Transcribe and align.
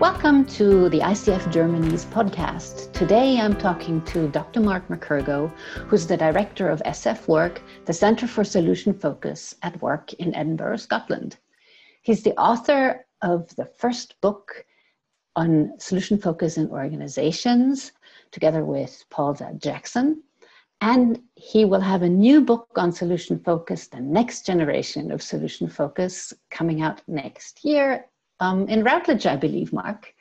Welcome 0.00 0.46
to 0.46 0.88
the 0.88 1.00
ICF 1.00 1.52
Germany's 1.52 2.06
podcast. 2.06 2.90
Today 2.94 3.38
I'm 3.38 3.54
talking 3.54 4.00
to 4.06 4.28
Dr. 4.28 4.60
Mark 4.60 4.88
McKergow, 4.88 5.52
who's 5.88 6.06
the 6.06 6.16
director 6.16 6.70
of 6.70 6.82
SF 6.86 7.28
Work, 7.28 7.60
the 7.84 7.92
Centre 7.92 8.26
for 8.26 8.42
Solution 8.42 8.94
Focus 8.94 9.54
at 9.60 9.78
Work 9.82 10.14
in 10.14 10.34
Edinburgh, 10.34 10.78
Scotland. 10.78 11.36
He's 12.00 12.22
the 12.22 12.34
author 12.40 13.04
of 13.20 13.54
the 13.56 13.66
first 13.66 14.18
book 14.22 14.64
on 15.36 15.72
solution 15.78 16.16
focus 16.16 16.56
in 16.56 16.70
organizations, 16.70 17.92
together 18.30 18.64
with 18.64 19.04
Paul. 19.10 19.36
Jackson. 19.58 20.22
And 20.80 21.20
he 21.34 21.66
will 21.66 21.82
have 21.82 22.00
a 22.00 22.08
new 22.08 22.40
book 22.40 22.70
on 22.76 22.90
solution 22.90 23.38
focus, 23.38 23.88
the 23.88 24.00
next 24.00 24.46
generation 24.46 25.12
of 25.12 25.22
solution 25.22 25.68
focus, 25.68 26.32
coming 26.50 26.80
out 26.80 27.02
next 27.06 27.66
year 27.66 28.06
um, 28.40 28.66
in 28.68 28.82
Routledge, 28.82 29.26
I 29.26 29.36
believe, 29.36 29.72
Mark. 29.72 30.12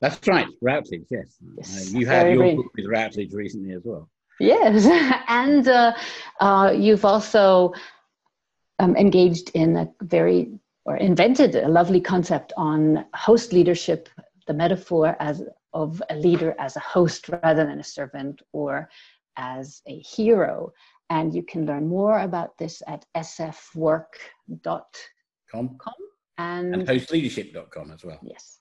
That's 0.00 0.26
right, 0.26 0.48
Routledge, 0.60 1.06
yes. 1.10 1.36
yes 1.56 1.94
uh, 1.94 1.98
you 1.98 2.06
had 2.06 2.32
your 2.32 2.56
book 2.56 2.72
with 2.76 2.86
Routledge 2.86 3.32
recently 3.32 3.72
as 3.74 3.82
well. 3.84 4.08
Yes, 4.40 4.86
and 5.28 5.66
uh, 5.68 5.92
uh, 6.40 6.74
you've 6.76 7.04
also 7.04 7.72
um, 8.78 8.96
engaged 8.96 9.50
in 9.54 9.76
a 9.76 9.88
very, 10.02 10.58
or 10.84 10.96
invented 10.96 11.54
a 11.54 11.68
lovely 11.68 12.00
concept 12.00 12.52
on 12.56 13.06
host 13.14 13.52
leadership, 13.52 14.08
the 14.46 14.54
metaphor 14.54 15.16
as 15.20 15.42
of 15.72 16.02
a 16.10 16.16
leader 16.16 16.54
as 16.58 16.76
a 16.76 16.80
host 16.80 17.28
rather 17.28 17.64
than 17.64 17.78
a 17.78 17.84
servant 17.84 18.42
or 18.52 18.90
as 19.36 19.82
a 19.86 20.00
hero. 20.00 20.72
And 21.10 21.34
you 21.34 21.42
can 21.42 21.64
learn 21.64 21.88
more 21.88 22.20
about 22.20 22.58
this 22.58 22.82
at 22.86 23.06
sfwork.com 23.16 24.82
and, 26.38 26.74
and 26.74 26.88
hostleadership.com 26.88 27.90
as 27.90 28.04
well. 28.04 28.18
Yes. 28.22 28.58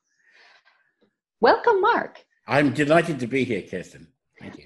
Welcome, 1.39 1.81
Mark. 1.81 2.23
I'm 2.47 2.73
delighted 2.73 3.19
to 3.19 3.27
be 3.27 3.43
here, 3.43 3.61
Kirsten. 3.61 4.07
Thank 4.39 4.57
you. 4.57 4.65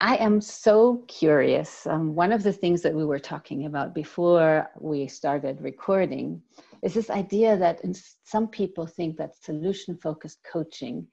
I 0.00 0.16
am 0.16 0.42
so 0.42 1.04
curious. 1.08 1.86
Um, 1.86 2.14
one 2.14 2.32
of 2.32 2.42
the 2.42 2.52
things 2.52 2.82
that 2.82 2.94
we 2.94 3.04
were 3.04 3.18
talking 3.18 3.64
about 3.64 3.94
before 3.94 4.68
we 4.78 5.08
started 5.08 5.60
recording 5.62 6.42
is 6.82 6.92
this 6.92 7.08
idea 7.08 7.56
that 7.56 7.80
some 8.22 8.46
people 8.46 8.86
think 8.86 9.16
that 9.16 9.42
solution 9.42 9.96
focused 9.96 10.40
coaching 10.44 11.06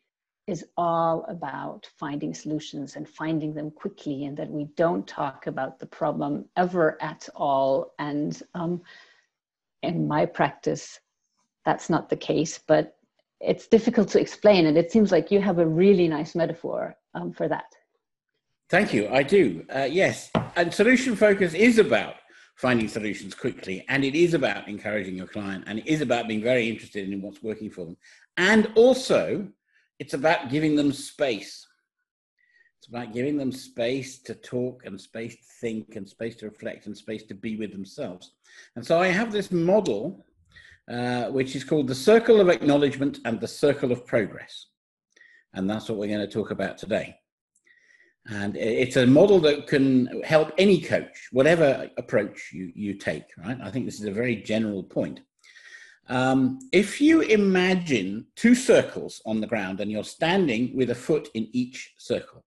is 0.47 0.65
all 0.75 1.23
about 1.29 1.89
finding 1.97 2.33
solutions 2.33 2.97
and 2.97 3.07
finding 3.07 3.53
them 3.53 3.71
quickly, 3.71 4.25
and 4.25 4.35
that 4.35 4.49
we 4.49 4.65
don't 4.75 5.07
talk 5.07 5.47
about 5.47 5.79
the 5.79 5.85
problem 5.85 6.43
ever 6.57 7.01
at 7.01 7.29
all. 7.35 7.93
And 7.99 8.43
um, 8.53 8.81
in 9.83 10.07
my 10.07 10.25
practice, 10.25 10.99
that's 11.65 11.89
not 11.89 12.09
the 12.09 12.15
case, 12.15 12.59
but 12.67 12.95
it's 13.39 13.67
difficult 13.67 14.07
to 14.09 14.19
explain. 14.19 14.65
And 14.65 14.77
it 14.77 14.91
seems 14.91 15.11
like 15.11 15.29
you 15.29 15.41
have 15.41 15.59
a 15.59 15.67
really 15.67 16.07
nice 16.07 16.33
metaphor 16.33 16.95
um, 17.13 17.31
for 17.31 17.47
that. 17.47 17.65
Thank 18.69 18.93
you. 18.93 19.07
I 19.09 19.23
do. 19.23 19.65
Uh, 19.73 19.87
yes. 19.89 20.31
And 20.55 20.73
solution 20.73 21.15
focus 21.15 21.53
is 21.53 21.77
about 21.77 22.15
finding 22.55 22.87
solutions 22.87 23.33
quickly, 23.35 23.83
and 23.89 24.03
it 24.03 24.15
is 24.15 24.33
about 24.33 24.67
encouraging 24.67 25.15
your 25.15 25.27
client, 25.27 25.63
and 25.67 25.79
it 25.79 25.87
is 25.87 26.01
about 26.01 26.27
being 26.27 26.41
very 26.41 26.69
interested 26.69 27.09
in 27.11 27.21
what's 27.21 27.43
working 27.43 27.69
for 27.69 27.85
them. 27.85 27.97
And 28.37 28.71
also, 28.75 29.47
it's 29.99 30.13
about 30.13 30.49
giving 30.49 30.75
them 30.75 30.93
space. 30.93 31.67
It's 32.83 32.89
about 32.89 33.13
giving 33.13 33.37
them 33.37 33.53
space 33.53 34.19
to 34.23 34.35
talk 34.35 34.85
and 34.85 34.99
space 34.99 35.37
to 35.37 35.43
think 35.61 35.95
and 35.95 36.05
space 36.05 36.35
to 36.35 36.47
reflect 36.47 36.85
and 36.85 36.97
space 36.97 37.23
to 37.27 37.33
be 37.33 37.55
with 37.55 37.71
themselves. 37.71 38.33
And 38.75 38.85
so 38.85 38.99
I 38.99 39.07
have 39.07 39.31
this 39.31 39.51
model, 39.51 40.25
uh, 40.91 41.27
which 41.27 41.55
is 41.55 41.63
called 41.63 41.87
the 41.87 41.95
circle 41.95 42.41
of 42.41 42.49
acknowledgement 42.49 43.19
and 43.23 43.39
the 43.39 43.47
circle 43.47 43.93
of 43.93 44.05
progress. 44.05 44.65
And 45.53 45.69
that's 45.69 45.87
what 45.87 45.97
we're 45.97 46.09
going 46.13 46.27
to 46.27 46.27
talk 46.27 46.51
about 46.51 46.77
today. 46.77 47.15
And 48.25 48.57
it's 48.57 48.97
a 48.97 49.07
model 49.07 49.39
that 49.39 49.65
can 49.65 50.21
help 50.23 50.51
any 50.57 50.81
coach, 50.81 51.29
whatever 51.31 51.89
approach 51.95 52.51
you, 52.51 52.69
you 52.75 52.95
take, 52.95 53.27
right? 53.37 53.59
I 53.63 53.71
think 53.71 53.85
this 53.85 54.01
is 54.01 54.07
a 54.07 54.11
very 54.11 54.35
general 54.35 54.83
point. 54.83 55.21
Um, 56.09 56.59
if 56.73 56.99
you 56.99 57.21
imagine 57.21 58.25
two 58.35 58.55
circles 58.55 59.21
on 59.25 59.39
the 59.39 59.47
ground 59.47 59.79
and 59.79 59.89
you're 59.89 60.03
standing 60.03 60.75
with 60.75 60.89
a 60.89 60.95
foot 60.95 61.29
in 61.33 61.47
each 61.53 61.93
circle, 61.97 62.43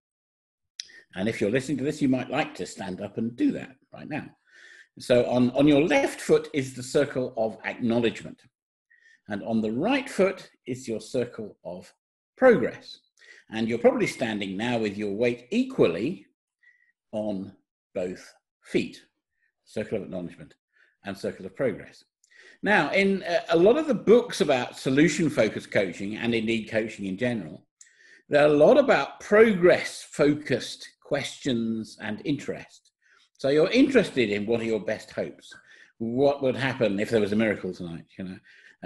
and 1.15 1.29
if 1.29 1.41
you're 1.41 1.51
listening 1.51 1.79
to 1.79 1.85
this, 1.85 2.03
you 2.03 2.09
might 2.09 2.31
like 2.31 2.55
to 2.57 2.67
stand 2.67 3.01
up 3.01 3.17
and 3.19 3.37
do 3.37 3.53
that 3.53 3.77
right 3.93 4.09
now. 4.09 4.27
So 4.99 5.27
on, 5.27 5.51
on 5.51 5.69
your 5.69 5.83
left 5.83 6.21
foot 6.21 6.49
is 6.53 6.75
the 6.75 6.83
circle 6.83 7.35
of 7.37 7.59
acknowledgement. 7.65 8.41
And 9.29 9.43
on 9.43 9.61
the 9.61 9.73
right 9.73 10.09
foot 10.09 10.51
is 10.67 10.89
your 10.89 11.01
circle 11.01 11.57
of 11.65 11.93
progress. 12.37 13.01
And 13.51 13.69
you're 13.69 13.79
probably 13.79 14.07
standing 14.07 14.57
now 14.57 14.79
with 14.79 14.97
your 14.97 15.15
weight 15.15 15.49
equally 15.51 16.27
on 17.13 17.53
both 17.95 18.33
feet, 18.63 19.03
circle 19.65 19.99
of 19.99 20.05
acknowledgement 20.05 20.55
and 21.05 21.17
circle 21.17 21.47
of 21.47 21.55
progress. 21.55 22.05
Now, 22.63 22.91
in 22.91 23.23
uh, 23.23 23.41
a 23.51 23.57
lot 23.57 23.79
of 23.79 23.87
the 23.87 23.95
books 23.95 24.41
about 24.41 24.79
solution 24.79 25.31
focused 25.31 25.71
coaching 25.71 26.17
and 26.17 26.35
indeed 26.35 26.71
coaching 26.71 27.07
in 27.07 27.17
general, 27.17 27.67
there 28.29 28.43
are 28.43 28.53
a 28.53 28.57
lot 28.57 28.79
about 28.79 29.21
progress 29.21 30.07
focused 30.11 30.89
questions 31.07 31.97
and 32.01 32.21
interest. 32.25 32.91
So 33.39 33.49
you're 33.51 33.71
interested 33.71 34.31
in 34.31 34.47
what 34.47 34.61
are 34.61 34.65
your 34.73 34.81
best 34.81 35.11
hopes? 35.13 35.55
What 35.99 36.43
would 36.43 36.57
happen 36.57 36.99
if 36.99 37.11
there 37.11 37.21
was 37.21 37.33
a 37.33 37.37
miracle 37.45 37.73
tonight? 37.73 38.07
You 38.19 38.25
know, 38.25 38.39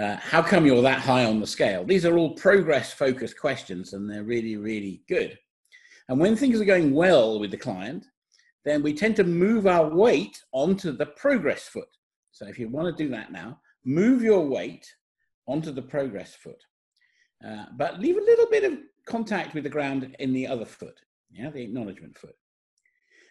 uh, 0.04 0.16
how 0.16 0.42
come 0.42 0.66
you're 0.66 0.82
that 0.82 1.00
high 1.00 1.24
on 1.24 1.40
the 1.40 1.46
scale? 1.46 1.84
These 1.84 2.04
are 2.04 2.18
all 2.18 2.34
progress-focused 2.34 3.38
questions, 3.38 3.94
and 3.94 4.08
they're 4.08 4.24
really, 4.34 4.56
really 4.56 5.02
good. 5.08 5.38
And 6.08 6.20
when 6.20 6.36
things 6.36 6.60
are 6.60 6.74
going 6.74 6.92
well 6.92 7.40
with 7.40 7.52
the 7.52 7.56
client, 7.56 8.04
then 8.64 8.82
we 8.82 8.92
tend 8.92 9.16
to 9.16 9.24
move 9.24 9.66
our 9.66 9.88
weight 9.88 10.36
onto 10.52 10.92
the 10.92 11.06
progress 11.06 11.68
foot. 11.68 11.88
So 12.32 12.46
if 12.46 12.58
you 12.58 12.68
want 12.68 12.94
to 12.94 13.02
do 13.04 13.10
that 13.10 13.32
now, 13.32 13.60
move 13.84 14.22
your 14.22 14.46
weight 14.46 14.86
onto 15.46 15.72
the 15.72 15.82
progress 15.82 16.34
foot, 16.34 16.62
uh, 17.46 17.64
but 17.76 17.98
leave 17.98 18.18
a 18.18 18.28
little 18.30 18.46
bit 18.50 18.64
of 18.64 18.78
contact 19.06 19.54
with 19.54 19.64
the 19.64 19.70
ground 19.70 20.14
in 20.18 20.32
the 20.32 20.46
other 20.46 20.66
foot, 20.66 21.00
yeah, 21.32 21.50
the 21.50 21.62
acknowledgement 21.62 22.18
foot. 22.18 22.34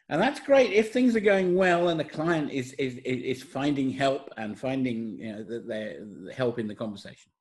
And 0.10 0.20
that's 0.20 0.40
great 0.40 0.74
if 0.74 0.92
things 0.92 1.16
are 1.16 1.22
going 1.22 1.56
well 1.56 1.90
and 1.90 2.00
the 2.00 2.04
client 2.04 2.52
is 2.52 2.74
is 2.74 2.98
is 3.06 3.44
finding 3.44 3.92
help 3.92 4.30
and 4.38 4.60
finding 4.60 5.20
you 5.20 5.32
know 5.32 5.44
the, 5.44 6.34
help 6.36 6.58
in 6.58 6.68
the 6.68 6.76
conversation. 6.76 7.32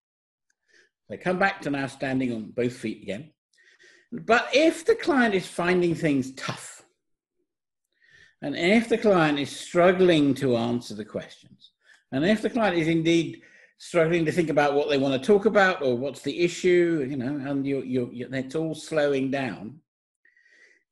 They 1.08 1.16
come 1.16 1.38
back 1.38 1.62
to 1.62 1.70
now 1.70 1.86
standing 1.86 2.32
on 2.34 2.50
both 2.50 2.74
feet 2.74 3.02
again. 3.02 3.30
But 4.12 4.48
if 4.52 4.84
the 4.84 4.94
client 4.94 5.34
is 5.34 5.46
finding 5.46 5.94
things 5.94 6.32
tough, 6.32 6.82
and 8.42 8.54
if 8.54 8.88
the 8.88 8.98
client 8.98 9.38
is 9.38 9.50
struggling 9.50 10.34
to 10.34 10.56
answer 10.56 10.94
the 10.94 11.04
questions, 11.04 11.72
and 12.12 12.24
if 12.24 12.42
the 12.42 12.50
client 12.50 12.76
is 12.76 12.88
indeed 12.88 13.40
struggling 13.78 14.26
to 14.26 14.32
think 14.32 14.50
about 14.50 14.74
what 14.74 14.90
they 14.90 14.98
want 14.98 15.20
to 15.20 15.26
talk 15.26 15.46
about 15.46 15.82
or 15.82 15.96
what's 15.96 16.20
the 16.20 16.40
issue, 16.40 17.06
you 17.08 17.16
know, 17.16 17.36
and 17.48 17.66
you 17.66 17.82
you 17.82 18.28
it's 18.30 18.54
all 18.54 18.74
slowing 18.74 19.30
down, 19.30 19.80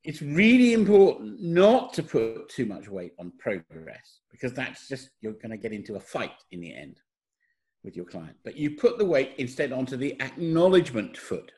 it's 0.06 0.22
really 0.22 0.72
important 0.72 1.42
not 1.42 1.92
to 1.94 2.02
put 2.02 2.48
too 2.48 2.64
much 2.64 2.88
weight 2.88 3.12
on 3.18 3.32
progress 3.38 4.20
because 4.30 4.52
that's 4.52 4.88
just 4.88 5.10
you're 5.20 5.32
going 5.32 5.50
to 5.50 5.56
get 5.56 5.72
into 5.72 5.96
a 5.96 6.00
fight 6.00 6.42
in 6.52 6.60
the 6.60 6.74
end 6.74 7.00
with 7.82 7.96
your 7.96 8.04
client. 8.04 8.36
But 8.44 8.56
you 8.56 8.70
put 8.70 8.98
the 8.98 9.04
weight 9.04 9.34
instead 9.38 9.72
onto 9.72 9.96
the 9.96 10.20
acknowledgement 10.20 11.16
foot. 11.16 11.50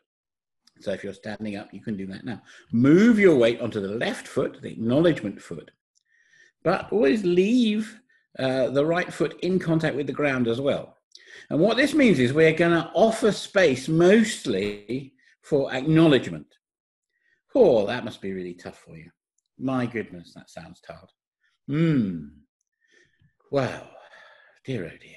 So 0.80 0.92
if 0.92 1.04
you're 1.04 1.12
standing 1.12 1.56
up 1.56 1.72
you 1.72 1.80
can 1.80 1.96
do 1.96 2.06
that 2.06 2.24
now. 2.24 2.40
Move 2.72 3.18
your 3.18 3.36
weight 3.36 3.60
onto 3.60 3.80
the 3.80 3.88
left 3.88 4.26
foot 4.26 4.62
the 4.62 4.72
acknowledgement 4.72 5.40
foot 5.40 5.70
but 6.62 6.90
always 6.92 7.24
leave 7.24 8.00
uh, 8.38 8.68
the 8.70 8.84
right 8.84 9.12
foot 9.12 9.38
in 9.40 9.58
contact 9.58 9.96
with 9.96 10.06
the 10.06 10.12
ground 10.12 10.48
as 10.48 10.60
well. 10.60 10.96
And 11.50 11.60
what 11.60 11.76
this 11.76 11.94
means 11.94 12.18
is 12.18 12.32
we're 12.32 12.52
going 12.52 12.72
to 12.72 12.90
offer 12.94 13.32
space 13.32 13.88
mostly 13.88 15.14
for 15.42 15.72
acknowledgement 15.72 16.47
Oh, 17.54 17.86
that 17.86 18.04
must 18.04 18.20
be 18.20 18.32
really 18.32 18.54
tough 18.54 18.78
for 18.78 18.96
you. 18.96 19.10
My 19.58 19.86
goodness, 19.86 20.32
that 20.34 20.50
sounds 20.50 20.80
hard. 20.86 21.08
Hmm. 21.66 22.26
Wow. 23.50 23.88
Dear 24.64 24.86
oh 24.86 24.98
dear. 25.00 25.16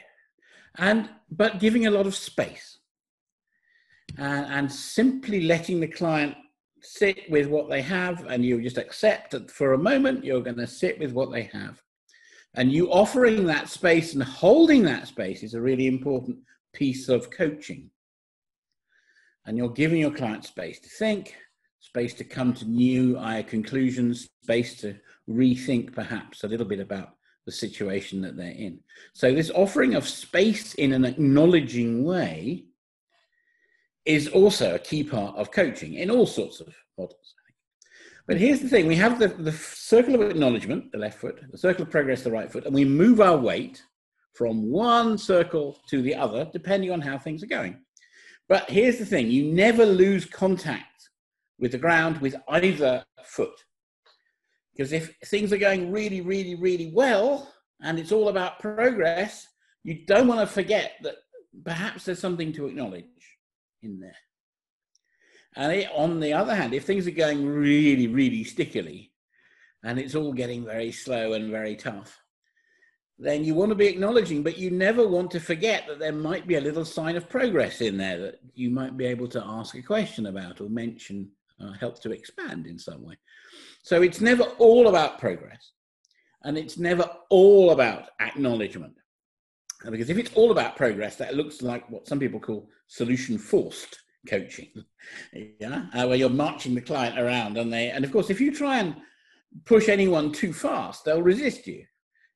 And 0.77 1.09
but 1.29 1.59
giving 1.59 1.87
a 1.87 1.91
lot 1.91 2.07
of 2.07 2.15
space. 2.15 2.79
And, 4.17 4.45
and 4.45 4.71
simply 4.71 5.41
letting 5.41 5.79
the 5.79 5.87
client 5.87 6.35
sit 6.81 7.29
with 7.29 7.47
what 7.47 7.69
they 7.69 7.81
have 7.81 8.25
and 8.25 8.43
you 8.43 8.61
just 8.61 8.77
accept 8.77 9.31
that 9.31 9.49
for 9.51 9.73
a 9.73 9.77
moment 9.77 10.25
you're 10.25 10.41
going 10.41 10.57
to 10.57 10.67
sit 10.67 10.99
with 10.99 11.13
what 11.13 11.31
they 11.31 11.43
have. 11.43 11.81
And 12.55 12.71
you 12.71 12.91
offering 12.91 13.45
that 13.45 13.69
space 13.69 14.13
and 14.13 14.23
holding 14.23 14.83
that 14.83 15.07
space 15.07 15.43
is 15.43 15.53
a 15.53 15.61
really 15.61 15.87
important 15.87 16.37
piece 16.73 17.07
of 17.07 17.31
coaching. 17.31 17.89
And 19.45 19.57
you're 19.57 19.69
giving 19.69 20.01
your 20.01 20.11
client 20.11 20.45
space 20.45 20.79
to 20.81 20.89
think, 20.89 21.35
space 21.81 22.13
to 22.13 22.23
come 22.23 22.53
to 22.53 22.65
new 22.65 23.15
conclusions, 23.47 24.29
space 24.43 24.75
to 24.77 24.95
rethink 25.29 25.93
perhaps 25.93 26.43
a 26.43 26.47
little 26.47 26.65
bit 26.65 26.79
about 26.79 27.15
the 27.45 27.51
situation 27.51 28.21
that 28.21 28.37
they're 28.37 28.51
in. 28.51 28.79
So, 29.13 29.33
this 29.33 29.51
offering 29.51 29.95
of 29.95 30.07
space 30.07 30.75
in 30.75 30.93
an 30.93 31.05
acknowledging 31.05 32.03
way 32.03 32.65
is 34.05 34.27
also 34.27 34.75
a 34.75 34.79
key 34.79 35.03
part 35.03 35.35
of 35.35 35.51
coaching 35.51 35.95
in 35.95 36.09
all 36.09 36.25
sorts 36.25 36.59
of 36.59 36.73
models. 36.97 37.35
But 38.27 38.37
here's 38.37 38.61
the 38.61 38.69
thing 38.69 38.87
we 38.87 38.95
have 38.95 39.19
the, 39.19 39.27
the 39.27 39.51
circle 39.51 40.15
of 40.15 40.21
acknowledgement, 40.21 40.91
the 40.91 40.99
left 40.99 41.19
foot, 41.19 41.41
the 41.51 41.57
circle 41.57 41.83
of 41.83 41.91
progress, 41.91 42.21
the 42.21 42.31
right 42.31 42.51
foot, 42.51 42.65
and 42.65 42.73
we 42.73 42.85
move 42.85 43.19
our 43.19 43.37
weight 43.37 43.83
from 44.33 44.69
one 44.71 45.17
circle 45.17 45.77
to 45.89 46.01
the 46.01 46.15
other, 46.15 46.49
depending 46.53 46.91
on 46.91 47.01
how 47.01 47.17
things 47.17 47.43
are 47.43 47.47
going. 47.47 47.79
But 48.47 48.69
here's 48.69 48.97
the 48.97 49.05
thing 49.05 49.29
you 49.29 49.51
never 49.51 49.85
lose 49.85 50.25
contact 50.25 51.09
with 51.61 51.71
the 51.71 51.77
ground 51.77 52.17
with 52.17 52.35
either 52.49 53.05
foot. 53.23 53.53
Because 54.75 54.91
if 54.91 55.15
things 55.25 55.53
are 55.53 55.57
going 55.57 55.91
really, 55.91 56.19
really, 56.19 56.55
really 56.55 56.91
well, 56.93 57.53
and 57.81 57.97
it's 57.99 58.11
all 58.11 58.29
about 58.29 58.59
progress, 58.59 59.47
you 59.83 60.05
don't 60.05 60.27
want 60.27 60.41
to 60.41 60.47
forget 60.47 60.93
that 61.03 61.15
perhaps 61.63 62.05
there's 62.05 62.19
something 62.19 62.51
to 62.53 62.65
acknowledge 62.65 63.05
in 63.83 63.99
there. 63.99 64.15
And 65.55 65.71
it, 65.71 65.89
on 65.93 66.19
the 66.19 66.33
other 66.33 66.55
hand, 66.55 66.73
if 66.73 66.85
things 66.85 67.07
are 67.07 67.11
going 67.11 67.45
really, 67.45 68.07
really 68.07 68.43
stickily 68.43 69.11
and 69.83 69.99
it's 69.99 70.15
all 70.15 70.33
getting 70.33 70.65
very 70.65 70.91
slow 70.91 71.33
and 71.33 71.51
very 71.51 71.75
tough, 71.75 72.17
then 73.19 73.43
you 73.43 73.53
want 73.53 73.69
to 73.69 73.75
be 73.75 73.87
acknowledging, 73.87 74.41
but 74.41 74.57
you 74.57 74.71
never 74.71 75.07
want 75.07 75.29
to 75.31 75.39
forget 75.39 75.85
that 75.87 75.99
there 75.99 76.13
might 76.13 76.47
be 76.47 76.55
a 76.55 76.61
little 76.61 76.85
sign 76.85 77.15
of 77.15 77.29
progress 77.29 77.81
in 77.81 77.97
there 77.97 78.19
that 78.19 78.39
you 78.55 78.69
might 78.71 78.97
be 78.97 79.05
able 79.05 79.27
to 79.27 79.43
ask 79.45 79.75
a 79.75 79.81
question 79.81 80.27
about 80.27 80.61
or 80.61 80.69
mention, 80.69 81.29
uh, 81.61 81.73
help 81.73 82.01
to 82.01 82.11
expand 82.11 82.67
in 82.67 82.77
some 82.79 83.03
way. 83.03 83.15
So 83.83 84.01
it's 84.01 84.21
never 84.21 84.43
all 84.59 84.87
about 84.87 85.19
progress 85.19 85.71
and 86.43 86.57
it's 86.57 86.77
never 86.77 87.09
all 87.29 87.71
about 87.71 88.09
acknowledgement. 88.19 88.93
Because 89.89 90.09
if 90.09 90.17
it's 90.17 90.33
all 90.35 90.51
about 90.51 90.75
progress, 90.75 91.15
that 91.15 91.35
looks 91.35 91.61
like 91.61 91.89
what 91.89 92.07
some 92.07 92.19
people 92.19 92.39
call 92.39 92.69
solution 92.87 93.37
forced 93.37 93.99
coaching, 94.29 94.69
yeah, 95.59 95.85
uh, 95.93 96.05
where 96.05 96.17
you're 96.17 96.29
marching 96.29 96.75
the 96.75 96.81
client 96.81 97.19
around, 97.19 97.57
and 97.57 97.73
they, 97.73 97.89
and 97.89 98.05
of 98.05 98.11
course, 98.11 98.29
if 98.29 98.39
you 98.39 98.53
try 98.53 98.77
and 98.77 98.95
push 99.65 99.89
anyone 99.89 100.31
too 100.31 100.53
fast, 100.53 101.03
they'll 101.03 101.23
resist 101.23 101.65
you, 101.65 101.83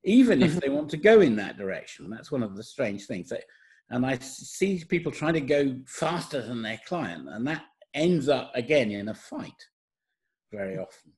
even 0.04 0.42
if 0.42 0.52
mm-hmm. 0.52 0.60
they 0.60 0.70
want 0.70 0.90
to 0.90 0.98
go 0.98 1.22
in 1.22 1.36
that 1.36 1.58
direction. 1.58 2.10
That's 2.10 2.32
one 2.32 2.42
of 2.42 2.56
the 2.56 2.64
strange 2.64 3.06
things. 3.06 3.30
That, 3.30 3.44
and 3.92 4.04
I 4.04 4.18
see 4.18 4.84
people 4.84 5.12
trying 5.12 5.34
to 5.34 5.42
go 5.42 5.78
faster 5.86 6.42
than 6.42 6.64
their 6.64 6.80
client, 6.88 7.30
and 7.30 7.46
that 7.46 7.64
ends 7.96 8.30
up 8.30 8.52
again 8.54 8.92
in 8.92 9.08
a 9.08 9.14
fight 9.14 9.70
very 10.52 10.78
often. 10.78 11.12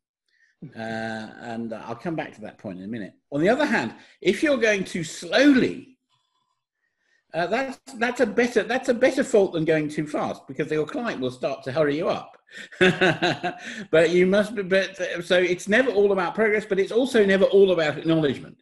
Mm-hmm. 0.63 0.79
Uh, 0.79 1.53
and 1.53 1.73
I'll 1.73 1.95
come 1.95 2.15
back 2.15 2.33
to 2.35 2.41
that 2.41 2.57
point 2.57 2.79
in 2.79 2.85
a 2.85 2.87
minute. 2.87 3.13
On 3.31 3.41
the 3.41 3.49
other 3.49 3.65
hand, 3.65 3.93
if 4.21 4.41
you're 4.41 4.57
going 4.57 4.83
too 4.83 5.03
slowly, 5.03 5.97
uh, 7.33 7.45
that's 7.45 7.77
that's 7.97 8.21
a 8.21 8.25
better 8.25 8.63
that's 8.63 8.89
a 8.89 8.93
better 8.93 9.23
fault 9.23 9.53
than 9.53 9.65
going 9.65 9.89
too 9.89 10.07
fast 10.07 10.47
because 10.47 10.71
your 10.71 10.85
client 10.85 11.19
will 11.19 11.29
start 11.29 11.61
to 11.63 11.71
hurry 11.71 11.97
you 11.97 12.07
up. 12.07 12.37
but 12.79 14.09
you 14.09 14.25
must 14.25 14.55
be. 14.55 14.63
But 14.63 14.95
so 15.23 15.37
it's 15.37 15.67
never 15.67 15.91
all 15.91 16.13
about 16.13 16.33
progress, 16.33 16.65
but 16.65 16.79
it's 16.79 16.91
also 16.91 17.25
never 17.25 17.45
all 17.45 17.71
about 17.71 17.97
acknowledgement. 17.97 18.57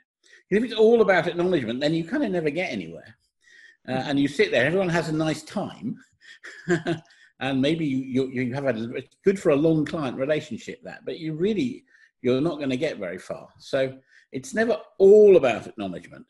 If 0.50 0.64
it's 0.64 0.74
all 0.74 1.02
about 1.02 1.28
acknowledgement, 1.28 1.80
then 1.80 1.94
you 1.94 2.04
kind 2.04 2.24
of 2.24 2.32
never 2.32 2.50
get 2.50 2.72
anywhere, 2.72 3.16
uh, 3.88 3.92
and 3.92 4.20
you 4.20 4.28
sit 4.28 4.52
there. 4.52 4.66
Everyone 4.66 4.90
has 4.90 5.10
a 5.10 5.14
nice 5.14 5.44
time, 5.44 5.98
and 7.40 7.62
maybe 7.62 7.86
you, 7.86 7.98
you 7.98 8.44
you 8.44 8.54
have 8.54 8.66
a 8.66 9.04
good 9.24 9.40
for 9.40 9.50
a 9.50 9.56
long 9.56 9.86
client 9.86 10.18
relationship 10.18 10.82
that, 10.84 11.06
but 11.06 11.20
you 11.20 11.34
really 11.34 11.84
you're 12.22 12.42
not 12.42 12.58
going 12.58 12.70
to 12.70 12.78
get 12.78 12.98
very 12.98 13.20
far. 13.20 13.50
So 13.60 13.98
it's 14.32 14.54
never 14.54 14.78
all 14.98 15.38
about 15.38 15.68
acknowledgement 15.68 16.26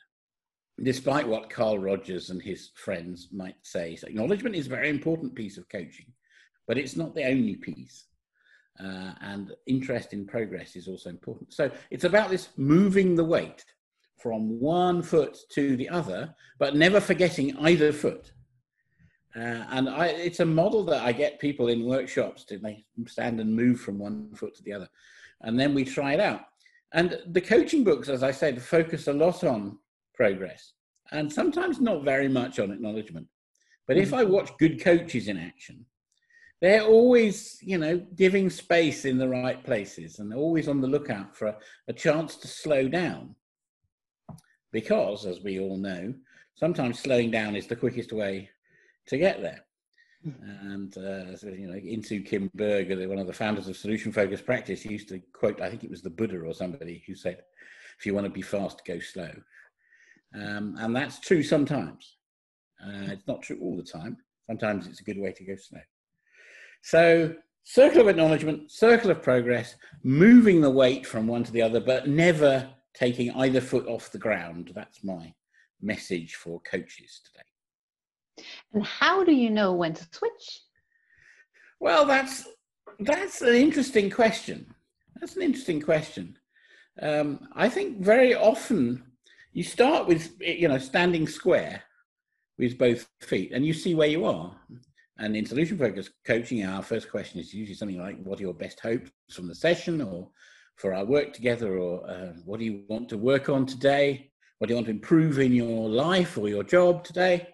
despite 0.84 1.28
what 1.28 1.50
Carl 1.50 1.80
Rogers 1.80 2.30
and 2.30 2.42
his 2.42 2.72
friends 2.76 3.30
might 3.32 3.56
say. 3.64 3.96
So 3.96 4.08
acknowledgement 4.08 4.56
is 4.56 4.68
a 4.68 4.72
very 4.72 4.90
important 4.90 5.34
piece 5.34 5.58
of 5.58 5.70
coaching, 5.70 6.08
but 6.68 6.78
it's 6.78 6.96
not 6.96 7.16
the 7.16 7.26
only 7.26 7.56
piece. 7.56 8.06
Uh, 8.78 9.14
and 9.22 9.54
interest 9.68 10.12
in 10.12 10.28
progress 10.28 10.76
is 10.76 10.90
also 10.90 11.10
important. 11.10 11.54
So 11.54 11.72
it's 11.92 12.04
about 12.04 12.30
this 12.30 12.50
moving 12.58 13.16
the 13.16 13.24
weight 13.24 13.64
from 14.18 14.60
one 14.60 15.02
foot 15.02 15.38
to 15.52 15.78
the 15.78 15.88
other, 15.88 16.36
but 16.60 16.76
never 16.76 17.00
forgetting 17.00 17.56
either 17.60 17.94
foot. 17.94 18.32
Uh, 19.36 19.66
and 19.72 19.90
I, 19.90 20.08
it's 20.08 20.40
a 20.40 20.46
model 20.46 20.84
that 20.86 21.04
I 21.04 21.12
get 21.12 21.40
people 21.40 21.68
in 21.68 21.86
workshops 21.86 22.46
to 22.46 22.60
make 22.60 22.86
stand 23.08 23.40
and 23.40 23.54
move 23.54 23.82
from 23.82 24.00
one 24.00 24.34
foot 24.34 24.56
to 24.56 24.64
the 24.64 24.74
other. 24.74 24.88
And 25.42 25.60
then 25.60 25.74
we 25.74 25.84
try 25.84 26.14
it 26.14 26.20
out. 26.20 26.42
And 26.94 27.20
the 27.28 27.42
coaching 27.42 27.84
books, 27.84 28.08
as 28.08 28.24
I 28.24 28.32
said, 28.32 28.62
focus 28.62 29.08
a 29.08 29.14
lot 29.14 29.44
on 29.44 29.78
progress 30.14 30.74
and 31.12 31.32
sometimes 31.32 31.82
not 31.82 32.04
very 32.04 32.30
much 32.30 32.60
on 32.60 32.72
acknowledgement. 32.72 33.28
But 33.88 33.98
if 33.98 34.14
I 34.14 34.24
mm. 34.24 34.30
watch 34.30 34.58
good 34.58 34.82
coaches 34.82 35.28
in 35.28 35.38
action, 35.38 35.86
they're 36.62 36.84
always, 36.84 37.60
you 37.62 37.78
know, 37.78 37.98
giving 38.16 38.50
space 38.50 39.04
in 39.04 39.18
the 39.18 39.28
right 39.28 39.62
places 39.64 40.20
and 40.20 40.32
they're 40.32 40.40
always 40.40 40.70
on 40.70 40.80
the 40.80 40.88
lookout 40.88 41.36
for 41.36 41.48
a, 41.48 41.58
a 41.90 41.94
chance 41.94 42.38
to 42.38 42.48
slow 42.48 42.88
down. 42.88 43.36
Because, 44.72 45.26
as 45.26 45.42
we 45.42 45.60
all 45.60 45.78
know, 45.78 46.14
sometimes 46.56 47.00
slowing 47.00 47.32
down 47.32 47.56
is 47.56 47.68
the 47.68 47.76
quickest 47.76 48.14
way 48.14 48.50
to 49.08 49.18
get 49.18 49.42
there. 49.42 49.66
And 50.24 50.98
uh, 50.98 51.38
so, 51.38 51.50
you 51.50 51.68
know, 51.68 51.76
Insoo 51.76 52.26
Kim 52.26 52.50
Berg, 52.56 52.90
one 53.08 53.20
of 53.20 53.28
the 53.28 53.34
founders 53.34 53.68
of 53.68 53.78
Solution 53.78 54.12
Focused 54.12 54.46
Practice, 54.46 54.84
used 54.84 55.10
to 55.10 55.22
quote, 55.34 55.62
I 55.62 55.70
think 55.70 55.84
it 55.84 55.92
was 55.92 56.02
the 56.02 56.10
Buddha 56.10 56.40
or 56.40 56.54
somebody 56.54 57.04
who 57.06 57.14
said, 57.14 57.44
"If 58.00 58.06
you 58.06 58.16
want 58.16 58.26
to 58.26 58.32
be 58.32 58.42
fast, 58.42 58.82
go 58.86 59.00
slow." 59.00 59.30
Um, 60.34 60.76
and 60.80 60.96
that's 60.96 61.20
true 61.20 61.44
sometimes. 61.44 62.18
Uh, 62.84 63.12
it's 63.12 63.28
not 63.28 63.44
true 63.44 63.60
all 63.62 63.78
the 63.78 63.84
time. 63.84 64.18
Sometimes 64.48 64.88
it's 64.88 65.00
a 65.00 65.04
good 65.04 65.20
way 65.20 65.32
to 65.32 65.44
go 65.44 65.56
slow. 65.56 65.82
So, 66.82 67.36
circle 67.64 68.02
of 68.02 68.08
acknowledgement, 68.08 68.72
circle 68.72 69.12
of 69.12 69.22
progress, 69.22 69.76
moving 70.04 70.60
the 70.60 70.70
weight 70.70 71.06
from 71.06 71.28
one 71.28 71.44
to 71.44 71.52
the 71.52 71.62
other, 71.62 71.80
but 71.80 72.08
never 72.08 72.68
taking 72.96 73.32
either 73.32 73.62
foot 73.62 73.88
off 73.88 74.12
the 74.12 74.18
ground. 74.18 74.72
That's 74.74 75.04
my 75.04 75.34
message 75.82 76.36
for 76.36 76.62
coaches 76.62 77.22
today. 77.26 77.46
And 78.74 78.86
how 78.86 79.24
do 79.24 79.34
you 79.34 79.50
know 79.50 79.74
when 79.74 79.94
to 79.94 80.08
switch? 80.12 80.62
Well, 81.80 82.06
that's 82.06 82.48
that's 83.00 83.42
an 83.42 83.56
interesting 83.56 84.10
question. 84.10 84.74
That's 85.20 85.36
an 85.36 85.42
interesting 85.42 85.82
question. 85.82 86.38
Um, 87.02 87.48
I 87.54 87.70
think 87.70 88.00
very 88.00 88.36
often 88.36 89.04
you 89.56 89.64
start 89.64 90.08
with 90.08 90.34
you 90.40 90.68
know 90.68 90.78
standing 90.78 91.28
square 91.28 91.82
with 92.58 92.78
both 92.78 93.08
feet 93.22 93.52
and 93.54 93.66
you 93.66 93.74
see 93.74 93.96
where 93.96 94.08
you 94.08 94.26
are 94.26 94.56
and 95.18 95.36
in 95.36 95.46
solution 95.46 95.78
focused 95.78 96.12
coaching 96.26 96.64
our 96.64 96.82
first 96.82 97.10
question 97.10 97.40
is 97.40 97.54
usually 97.54 97.76
something 97.76 98.00
like 98.00 98.18
what 98.24 98.40
are 98.40 98.44
your 98.44 98.54
best 98.54 98.80
hopes 98.80 99.12
from 99.32 99.48
the 99.48 99.56
session 99.56 100.02
or 100.02 100.30
for 100.76 100.94
our 100.94 101.06
work 101.06 101.34
together 101.34 101.78
or 101.78 102.10
uh, 102.10 102.34
what 102.44 102.60
do 102.60 102.66
you 102.66 102.84
want 102.90 103.08
to 103.10 103.18
work 103.18 103.50
on 103.50 103.66
today 103.66 104.30
what 104.60 104.68
do 104.68 104.74
you 104.74 104.76
want 104.76 104.88
to 104.88 104.92
improve 104.92 105.40
in 105.40 105.54
your 105.54 105.90
life 105.90 106.38
or 106.38 106.50
your 106.50 106.64
job 106.64 107.04
today 107.04 107.48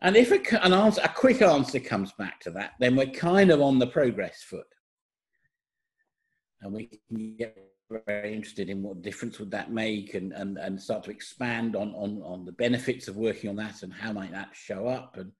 and 0.00 0.16
if 0.16 0.30
a, 0.30 0.64
an 0.64 0.72
answer 0.72 1.00
a 1.04 1.08
quick 1.08 1.42
answer 1.42 1.80
comes 1.80 2.12
back 2.12 2.40
to 2.40 2.50
that 2.50 2.72
then 2.78 2.96
we're 2.96 3.06
kind 3.06 3.50
of 3.50 3.60
on 3.60 3.78
the 3.78 3.86
progress 3.86 4.42
foot. 4.42 4.66
And 6.60 6.72
we 6.72 6.90
can 7.08 7.36
get 7.36 7.56
very 7.88 8.34
interested 8.34 8.68
in 8.68 8.82
what 8.82 9.00
difference 9.02 9.38
would 9.38 9.50
that 9.52 9.70
make 9.70 10.14
and, 10.14 10.32
and, 10.32 10.58
and 10.58 10.80
start 10.80 11.04
to 11.04 11.10
expand 11.10 11.76
on, 11.76 11.94
on, 11.94 12.20
on 12.24 12.44
the 12.44 12.52
benefits 12.52 13.06
of 13.06 13.16
working 13.16 13.48
on 13.48 13.56
that 13.56 13.82
and 13.82 13.92
how 13.92 14.12
might 14.12 14.32
that 14.32 14.50
show 14.52 14.88
up 14.88 15.16
and 15.16 15.30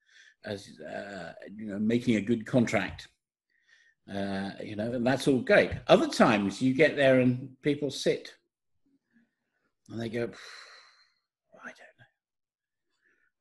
as 0.45 0.69
uh, 0.81 1.33
you 1.57 1.67
know 1.67 1.79
making 1.79 2.17
a 2.17 2.21
good 2.21 2.47
contract. 2.47 3.09
Uh, 4.13 4.51
you 4.63 4.77
know 4.77 4.93
and 4.93 5.07
that's 5.07 5.27
all 5.27 5.41
great. 5.41 5.73
Other 5.89 6.09
times 6.09 6.63
you 6.63 6.73
get 6.73 6.97
there 6.97 7.21
and 7.21 7.51
people 7.63 7.91
sit 7.91 8.33
and 9.91 10.01
they 10.01 10.09
go 10.09 10.29
i 11.65 11.71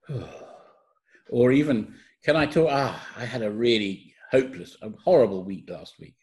don't 0.10 0.22
know 0.22 0.38
or 1.30 1.52
even 1.52 1.94
can 2.24 2.36
i 2.36 2.46
talk 2.46 2.70
ah 2.72 3.08
i 3.18 3.26
had 3.26 3.42
a 3.42 3.52
really 3.52 4.14
hopeless 4.32 4.78
a 4.82 4.90
horrible 5.04 5.44
week 5.44 5.70
last 5.70 6.00
week 6.00 6.16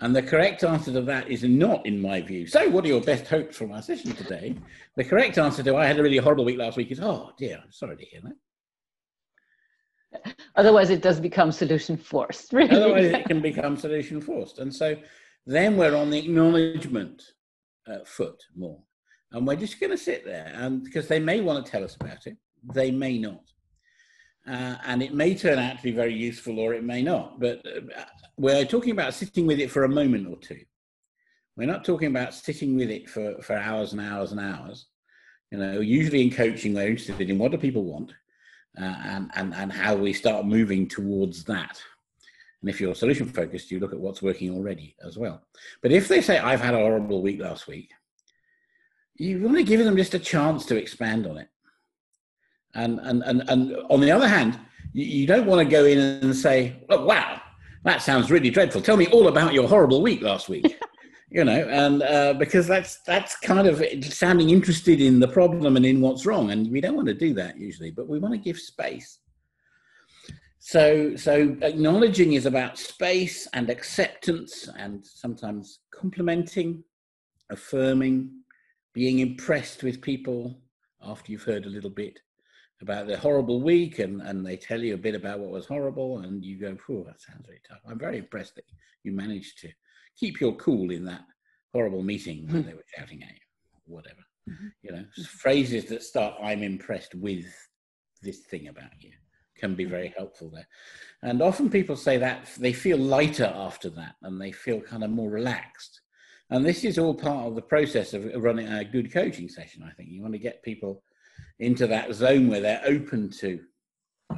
and 0.00 0.14
the 0.14 0.22
correct 0.22 0.64
answer 0.64 0.92
to 0.92 1.02
that 1.02 1.30
is 1.30 1.44
not, 1.44 1.86
in 1.86 2.00
my 2.00 2.20
view. 2.20 2.48
So, 2.48 2.68
what 2.68 2.84
are 2.84 2.88
your 2.88 3.00
best 3.00 3.28
hopes 3.28 3.56
from 3.56 3.70
our 3.70 3.80
session 3.80 4.12
today? 4.12 4.56
The 4.96 5.04
correct 5.04 5.38
answer 5.38 5.62
to 5.62 5.76
I 5.76 5.86
had 5.86 5.98
a 5.98 6.02
really 6.02 6.16
horrible 6.16 6.44
week 6.44 6.58
last 6.58 6.76
week 6.76 6.90
is, 6.90 7.00
oh 7.00 7.30
dear, 7.38 7.60
I'm 7.62 7.70
sorry 7.70 7.96
to 7.96 8.04
hear 8.04 8.20
that. 8.24 10.34
Otherwise, 10.56 10.90
it 10.90 11.00
does 11.00 11.20
become 11.20 11.52
solution 11.52 11.96
forced. 11.96 12.52
Really. 12.52 12.74
Otherwise, 12.74 13.12
it 13.12 13.26
can 13.26 13.40
become 13.50 13.76
solution 13.76 14.20
forced. 14.20 14.58
And 14.58 14.74
so 14.74 14.96
then 15.46 15.76
we're 15.76 15.96
on 15.96 16.10
the 16.10 16.18
acknowledgement 16.18 17.22
uh, 17.86 17.98
foot 18.04 18.42
more. 18.56 18.80
And 19.30 19.46
we're 19.46 19.56
just 19.56 19.78
going 19.78 19.90
to 19.90 19.98
sit 19.98 20.24
there 20.24 20.52
and 20.54 20.82
because 20.82 21.08
they 21.08 21.18
may 21.18 21.40
want 21.40 21.64
to 21.64 21.70
tell 21.70 21.84
us 21.84 21.96
about 21.96 22.26
it, 22.26 22.36
they 22.72 22.90
may 22.90 23.18
not. 23.18 23.42
Uh, 24.46 24.76
and 24.86 25.02
it 25.02 25.14
may 25.14 25.34
turn 25.34 25.58
out 25.58 25.78
to 25.78 25.82
be 25.82 25.90
very 25.90 26.14
useful 26.14 26.58
or 26.58 26.74
it 26.74 26.84
may 26.84 27.02
not. 27.02 27.40
But 27.40 27.64
uh, 27.66 28.04
we're 28.36 28.64
talking 28.64 28.92
about 28.92 29.14
sitting 29.14 29.46
with 29.46 29.58
it 29.58 29.70
for 29.70 29.84
a 29.84 29.88
moment 29.88 30.28
or 30.28 30.36
two. 30.36 30.60
We're 31.56 31.66
not 31.66 31.84
talking 31.84 32.08
about 32.08 32.34
sitting 32.34 32.76
with 32.76 32.90
it 32.90 33.08
for, 33.08 33.40
for 33.42 33.56
hours 33.56 33.92
and 33.92 34.00
hours 34.00 34.32
and 34.32 34.40
hours. 34.40 34.86
You 35.50 35.58
know, 35.58 35.80
usually 35.80 36.22
in 36.22 36.30
coaching, 36.30 36.74
we're 36.74 36.88
interested 36.88 37.30
in 37.30 37.38
what 37.38 37.52
do 37.52 37.58
people 37.58 37.84
want 37.84 38.12
uh, 38.78 38.96
and, 39.04 39.30
and, 39.34 39.54
and 39.54 39.72
how 39.72 39.94
we 39.94 40.12
start 40.12 40.46
moving 40.46 40.88
towards 40.88 41.44
that. 41.44 41.80
And 42.60 42.68
if 42.68 42.80
you're 42.80 42.94
solution 42.94 43.28
focused, 43.28 43.70
you 43.70 43.78
look 43.78 43.92
at 43.92 44.00
what's 44.00 44.22
working 44.22 44.50
already 44.50 44.96
as 45.04 45.16
well. 45.16 45.42
But 45.80 45.92
if 45.92 46.08
they 46.08 46.20
say, 46.20 46.38
I've 46.38 46.60
had 46.60 46.74
a 46.74 46.78
horrible 46.78 47.22
week 47.22 47.40
last 47.40 47.66
week, 47.68 47.90
you 49.16 49.40
want 49.40 49.56
to 49.56 49.62
give 49.62 49.84
them 49.84 49.96
just 49.96 50.14
a 50.14 50.18
chance 50.18 50.66
to 50.66 50.76
expand 50.76 51.26
on 51.26 51.38
it. 51.38 51.48
And, 52.74 52.98
and, 53.00 53.22
and, 53.22 53.48
and 53.48 53.76
on 53.90 54.00
the 54.00 54.10
other 54.10 54.28
hand, 54.28 54.58
you, 54.92 55.26
don't 55.26 55.46
want 55.46 55.60
to 55.60 55.64
go 55.70 55.84
in 55.84 55.98
and 55.98 56.34
say, 56.34 56.84
oh, 56.88 57.04
wow, 57.04 57.40
that 57.84 58.02
sounds 58.02 58.30
really 58.30 58.50
dreadful. 58.50 58.80
Tell 58.80 58.96
me 58.96 59.06
all 59.08 59.28
about 59.28 59.52
your 59.52 59.68
horrible 59.68 60.02
week 60.02 60.22
last 60.22 60.48
week. 60.48 60.78
you 61.30 61.44
know, 61.44 61.68
and 61.68 62.02
uh, 62.02 62.34
because 62.34 62.68
that's 62.68 63.00
that's 63.00 63.36
kind 63.36 63.66
of 63.66 63.82
sounding 64.04 64.50
interested 64.50 65.00
in 65.00 65.18
the 65.18 65.26
problem 65.26 65.76
and 65.76 65.84
in 65.84 66.00
what's 66.00 66.24
wrong, 66.24 66.52
and 66.52 66.70
we 66.70 66.80
don't 66.80 66.94
want 66.94 67.08
to 67.08 67.14
do 67.14 67.34
that 67.34 67.58
usually, 67.58 67.90
but 67.90 68.08
we 68.08 68.20
want 68.20 68.32
to 68.32 68.38
give 68.38 68.56
space. 68.56 69.18
So, 70.60 71.14
so 71.16 71.56
acknowledging 71.60 72.34
is 72.34 72.46
about 72.46 72.78
space 72.78 73.48
and 73.52 73.68
acceptance, 73.68 74.68
and 74.78 75.04
sometimes 75.04 75.80
complimenting, 75.92 76.84
affirming, 77.50 78.30
being 78.94 79.18
impressed 79.18 79.82
with 79.82 80.00
people 80.00 80.60
after 81.02 81.32
you've 81.32 81.42
heard 81.42 81.66
a 81.66 81.68
little 81.68 81.90
bit 81.90 82.20
about 82.84 83.06
the 83.06 83.16
horrible 83.16 83.62
week 83.62 83.98
and, 83.98 84.20
and 84.20 84.46
they 84.46 84.56
tell 84.56 84.82
you 84.82 84.92
a 84.92 84.98
bit 84.98 85.14
about 85.14 85.40
what 85.40 85.50
was 85.50 85.64
horrible 85.66 86.18
and 86.18 86.44
you 86.44 86.58
go, 86.58 86.76
oh, 86.90 87.02
that 87.04 87.20
sounds 87.20 87.46
very 87.46 87.60
tough. 87.66 87.80
I'm 87.88 87.98
very 87.98 88.18
impressed 88.18 88.56
that 88.56 88.66
you 89.02 89.12
managed 89.12 89.58
to 89.60 89.70
keep 90.16 90.38
your 90.38 90.54
cool 90.56 90.90
in 90.90 91.04
that 91.06 91.22
horrible 91.72 92.02
meeting 92.02 92.46
when 92.46 92.56
mm-hmm. 92.56 92.68
they 92.68 92.74
were 92.74 92.84
shouting 92.94 93.22
at 93.22 93.30
you, 93.30 93.94
whatever. 93.94 94.20
Mm-hmm. 94.48 94.66
You 94.82 94.92
know, 94.92 94.98
mm-hmm. 94.98 95.22
phrases 95.22 95.86
that 95.86 96.02
start, 96.02 96.34
I'm 96.42 96.62
impressed 96.62 97.14
with 97.14 97.46
this 98.22 98.40
thing 98.40 98.68
about 98.68 98.90
you 99.00 99.12
can 99.56 99.74
be 99.74 99.84
very 99.84 100.12
helpful 100.16 100.50
there. 100.50 100.66
And 101.22 101.40
often 101.40 101.70
people 101.70 101.96
say 101.96 102.18
that 102.18 102.50
they 102.58 102.74
feel 102.74 102.98
lighter 102.98 103.52
after 103.56 103.88
that 103.90 104.16
and 104.22 104.38
they 104.38 104.52
feel 104.52 104.80
kind 104.80 105.02
of 105.02 105.10
more 105.10 105.30
relaxed. 105.30 106.02
And 106.50 106.66
this 106.66 106.84
is 106.84 106.98
all 106.98 107.14
part 107.14 107.46
of 107.46 107.54
the 107.54 107.62
process 107.62 108.12
of 108.12 108.30
running 108.36 108.68
a 108.68 108.84
good 108.84 109.10
coaching 109.12 109.48
session, 109.48 109.82
I 109.82 109.92
think. 109.94 110.10
You 110.10 110.20
want 110.20 110.34
to 110.34 110.38
get 110.38 110.62
people 110.62 111.02
into 111.58 111.86
that 111.86 112.12
zone 112.14 112.48
where 112.48 112.60
they're 112.60 112.82
open 112.86 113.30
to 113.30 113.60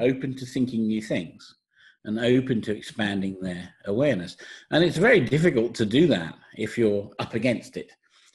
open 0.00 0.34
to 0.36 0.46
thinking 0.46 0.86
new 0.86 1.00
things 1.00 1.56
and 2.04 2.18
open 2.20 2.60
to 2.62 2.76
expanding 2.76 3.36
their 3.40 3.68
awareness. 3.86 4.36
And 4.70 4.84
it's 4.84 4.96
very 4.96 5.20
difficult 5.20 5.74
to 5.76 5.86
do 5.86 6.06
that 6.08 6.34
if 6.56 6.78
you're 6.78 7.10
up 7.18 7.34
against 7.34 7.76
it 7.76 7.90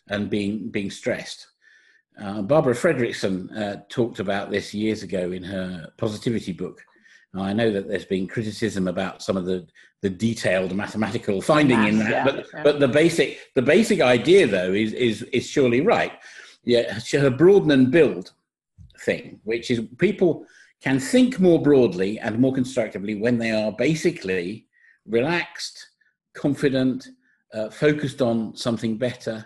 and 0.10 0.30
being 0.30 0.70
being 0.70 0.92
stressed. 0.92 1.48
Uh, 2.22 2.42
barbara 2.42 2.75
fredrickson 2.75 3.58
uh, 3.58 3.82
talked 3.90 4.20
about 4.20 4.51
this 4.51 4.74
years 4.74 5.01
ago 5.01 5.32
in 5.32 5.44
her 5.44 5.90
positivity 5.98 6.51
book. 6.51 6.82
Now, 7.34 7.44
i 7.44 7.54
know 7.54 7.72
that 7.72 7.88
there's 7.88 8.06
been 8.06 8.28
criticism 8.28 8.90
about 8.90 9.24
some 9.24 9.38
of 9.38 9.46
the 9.46 9.66
the 10.01 10.10
detailed 10.10 10.75
mathematical 10.75 11.42
finding 11.42 11.84
in 11.86 12.00
that 12.00 12.10
yeah, 12.10 12.24
but 12.25 12.46
yeah. 12.54 12.63
but 12.63 12.80
the 12.80 12.88
basic 12.88 13.40
the 13.56 13.62
basic 13.62 14.01
idea 14.01 14.48
though 14.48 14.74
is 14.74 14.92
is 14.94 15.22
is 15.32 15.48
surely 15.48 15.82
right. 15.82 16.12
Yeah 16.63 17.00
her 17.13 17.30
broaden 17.30 17.72
and 17.72 17.90
build 17.90 18.34
thing, 19.03 19.39
which 19.43 19.72
is 19.72 19.81
people 19.98 20.46
can 20.81 21.00
think 21.00 21.39
more 21.39 21.62
broadly 21.62 22.20
and 22.20 22.39
more 22.39 22.53
constructively 22.53 23.15
when 23.15 23.38
they 23.38 23.51
are 23.51 23.72
basically 23.72 24.67
relaxed, 25.05 25.88
confident, 26.34 27.08
uh, 27.53 27.70
focused 27.70 28.22
on 28.22 28.55
something 28.55 28.98
better. 28.98 29.46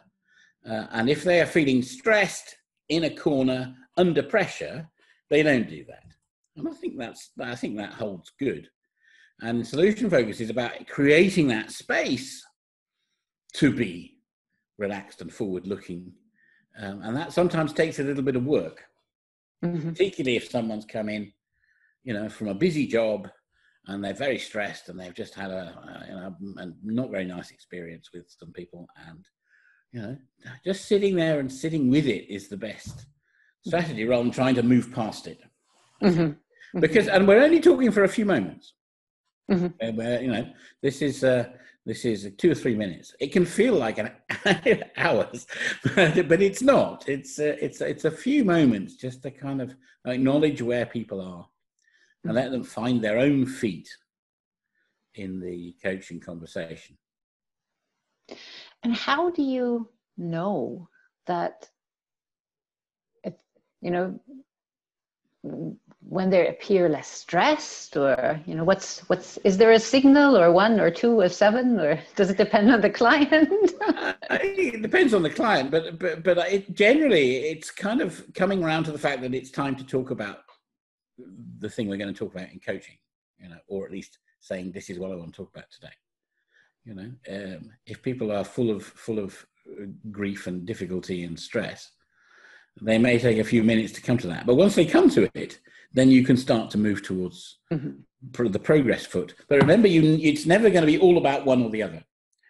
Uh, 0.67 0.87
and 0.91 1.09
if 1.09 1.23
they 1.23 1.41
are 1.41 1.45
feeling 1.45 1.81
stressed 1.81 2.55
in 2.89 3.05
a 3.05 3.15
corner 3.15 3.75
under 3.97 4.23
pressure, 4.23 4.87
they 5.29 5.43
don't 5.43 5.69
do 5.69 5.83
that. 5.85 6.03
And 6.55 6.67
I 6.67 6.71
think 6.71 6.97
that's 6.97 7.31
I 7.41 7.55
think 7.55 7.77
that 7.77 7.93
holds 7.93 8.31
good. 8.39 8.69
And 9.41 9.67
solution 9.67 10.09
focus 10.09 10.39
is 10.39 10.49
about 10.49 10.87
creating 10.87 11.47
that 11.49 11.71
space 11.71 12.45
to 13.55 13.73
be 13.73 14.17
relaxed 14.77 15.21
and 15.21 15.33
forward 15.33 15.67
looking. 15.67 16.13
Um, 16.79 17.01
and 17.03 17.15
that 17.15 17.33
sometimes 17.33 17.73
takes 17.73 17.99
a 17.99 18.03
little 18.03 18.23
bit 18.23 18.35
of 18.37 18.45
work 18.45 18.83
mm-hmm. 19.63 19.89
particularly 19.89 20.37
if 20.37 20.49
someone's 20.49 20.85
come 20.85 21.09
in, 21.09 21.31
you 22.03 22.13
know, 22.13 22.29
from 22.29 22.47
a 22.47 22.55
busy 22.55 22.87
job 22.87 23.29
and 23.87 24.03
they're 24.03 24.13
very 24.13 24.39
stressed 24.39 24.89
and 24.89 24.99
they've 24.99 25.13
just 25.13 25.33
had 25.33 25.51
a, 25.51 25.53
a 25.53 26.05
you 26.09 26.15
know 26.15 26.35
a 26.57 26.71
not 26.83 27.11
very 27.11 27.25
nice 27.25 27.51
experience 27.51 28.09
with 28.13 28.25
some 28.27 28.51
people 28.51 28.87
and 29.07 29.25
you 29.91 30.01
know 30.01 30.17
just 30.63 30.85
sitting 30.85 31.15
there 31.15 31.39
and 31.39 31.51
sitting 31.51 31.89
with 31.89 32.07
it 32.07 32.31
is 32.33 32.47
the 32.47 32.57
best 32.57 33.05
strategy 33.65 34.05
rather 34.05 34.23
than 34.23 34.31
trying 34.31 34.55
to 34.55 34.63
move 34.63 34.91
past 34.91 35.27
it 35.27 35.39
mm-hmm. 36.03 36.21
mm-hmm. 36.21 36.79
because 36.79 37.07
and 37.07 37.27
we're 37.27 37.43
only 37.43 37.59
talking 37.59 37.91
for 37.91 38.03
a 38.03 38.09
few 38.09 38.25
moments 38.25 38.73
mm-hmm. 39.51 39.95
where 39.95 40.21
you 40.21 40.31
know 40.31 40.47
this 40.81 41.01
is 41.01 41.23
uh, 41.23 41.45
this 41.85 42.03
is 42.03 42.31
two 42.37 42.51
or 42.51 42.55
three 42.55 42.75
minutes. 42.75 43.15
It 43.19 43.31
can 43.31 43.45
feel 43.45 43.75
like 43.75 43.99
an 43.99 44.11
hours, 44.97 45.45
but, 45.95 46.27
but 46.27 46.41
it's 46.41 46.61
not. 46.61 47.07
It's 47.07 47.39
a, 47.39 47.63
it's 47.63 47.81
it's 47.81 48.05
a 48.05 48.11
few 48.11 48.43
moments 48.43 48.95
just 48.95 49.21
to 49.23 49.31
kind 49.31 49.61
of 49.61 49.75
acknowledge 50.05 50.61
where 50.61 50.85
people 50.85 51.21
are 51.21 51.47
and 52.23 52.33
let 52.33 52.51
them 52.51 52.63
find 52.63 53.03
their 53.03 53.19
own 53.19 53.45
feet 53.45 53.87
in 55.13 55.39
the 55.39 55.75
coaching 55.83 56.19
conversation. 56.19 56.97
And 58.83 58.95
how 58.95 59.29
do 59.29 59.43
you 59.43 59.89
know 60.17 60.89
that? 61.27 61.69
It, 63.23 63.39
you 63.81 63.91
know, 63.91 64.19
when 66.07 66.29
they 66.29 66.47
appear 66.47 66.87
less 66.87 67.07
stressed 67.07 67.97
or 67.97 68.39
you 68.45 68.53
know 68.53 68.63
what's 68.63 68.99
what's 69.09 69.37
is 69.37 69.57
there 69.57 69.71
a 69.71 69.79
signal 69.79 70.37
or 70.37 70.51
one 70.51 70.79
or 70.79 70.91
two 70.91 71.19
or 71.19 71.29
seven 71.29 71.79
or 71.79 71.99
does 72.15 72.29
it 72.29 72.37
depend 72.37 72.71
on 72.71 72.81
the 72.81 72.89
client? 72.89 73.73
Uh, 74.27 74.39
it 74.41 74.81
depends 74.81 75.13
on 75.13 75.21
the 75.21 75.29
client 75.29 75.69
but 75.69 75.99
but 75.99 76.23
but 76.23 76.37
it 76.51 76.73
generally 76.73 77.37
it's 77.37 77.69
kind 77.69 78.01
of 78.01 78.23
coming 78.33 78.63
around 78.63 78.83
to 78.83 78.91
the 78.91 78.97
fact 78.97 79.21
that 79.21 79.35
it's 79.35 79.51
time 79.51 79.75
to 79.75 79.85
talk 79.85 80.09
about 80.09 80.39
the 81.59 81.69
thing 81.69 81.87
we're 81.87 81.97
going 81.97 82.11
to 82.11 82.17
talk 82.17 82.33
about 82.33 82.51
in 82.51 82.59
coaching 82.59 82.97
you 83.39 83.47
know 83.47 83.57
or 83.67 83.85
at 83.85 83.91
least 83.91 84.17
saying 84.39 84.71
this 84.71 84.89
is 84.89 84.97
what 84.97 85.11
i 85.11 85.15
want 85.15 85.31
to 85.31 85.37
talk 85.37 85.51
about 85.55 85.69
today. 85.69 85.93
You 86.85 86.95
know 86.95 87.11
um, 87.29 87.71
if 87.85 88.01
people 88.01 88.31
are 88.31 88.43
full 88.43 88.71
of 88.71 88.83
full 88.83 89.19
of 89.19 89.45
uh, 89.69 89.85
grief 90.09 90.47
and 90.47 90.65
difficulty 90.65 91.23
and 91.23 91.39
stress 91.39 91.91
they 92.81 92.97
may 92.97 93.19
take 93.19 93.37
a 93.37 93.43
few 93.43 93.63
minutes 93.63 93.93
to 93.93 94.01
come 94.01 94.17
to 94.17 94.27
that. 94.27 94.45
But 94.45 94.55
once 94.55 94.75
they 94.75 94.85
come 94.85 95.09
to 95.11 95.29
it 95.33 95.59
then 95.95 96.11
you 96.11 96.23
can 96.23 96.35
start 96.35 96.69
to 96.69 96.77
move 96.77 97.01
towards 97.01 97.59
mm-hmm. 97.71 98.47
the 98.47 98.59
progress 98.59 99.05
foot. 99.05 99.33
But 99.47 99.61
remember, 99.61 99.87
you, 99.87 100.19
it's 100.21 100.45
never 100.45 100.69
going 100.69 100.81
to 100.81 100.91
be 100.91 100.99
all 100.99 101.17
about 101.17 101.45
one 101.45 101.63
or 101.63 101.69
the 101.69 101.83
other. 101.83 102.03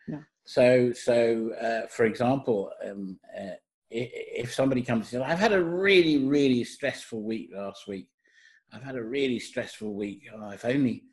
No. 0.08 0.20
So, 0.46 0.92
so 0.94 1.52
uh, 1.62 1.88
for 1.88 2.06
example, 2.06 2.72
um, 2.84 3.20
uh, 3.40 3.54
if 3.92 4.52
somebody 4.54 4.82
comes 4.82 5.02
and 5.02 5.08
says, 5.08 5.22
"I've 5.22 5.40
had 5.40 5.54
a 5.54 5.64
really, 5.64 6.18
really 6.18 6.64
stressful 6.64 7.22
week 7.22 7.52
last 7.54 7.88
week. 7.88 8.08
I've 8.74 8.84
had 8.84 8.96
a 8.96 9.04
really 9.04 9.40
stressful 9.40 9.94
week. 9.94 10.28
Oh, 10.36 10.50
if 10.50 10.66
only, 10.66 11.04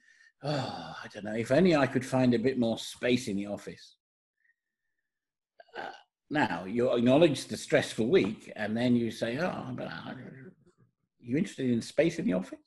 oh, 0.42 0.94
I 1.04 1.06
don't 1.12 1.24
know, 1.24 1.34
if 1.34 1.52
only 1.52 1.76
I 1.76 1.86
could 1.86 2.04
find 2.04 2.32
a 2.32 2.38
bit 2.38 2.58
more 2.58 2.78
space 2.78 3.28
in 3.28 3.36
the 3.36 3.46
office." 3.46 3.96
Uh, 5.76 5.96
now 6.30 6.64
you 6.64 6.90
acknowledge 6.94 7.44
the 7.44 7.58
stressful 7.58 8.08
week, 8.08 8.50
and 8.56 8.74
then 8.74 8.96
you 8.96 9.10
say, 9.10 9.38
"Oh, 9.38 9.66
but 9.74 9.88
I, 9.88 10.14
you 11.22 11.36
interested 11.36 11.70
in 11.70 11.80
space 11.82 12.18
in 12.18 12.26
the 12.26 12.34
office? 12.34 12.58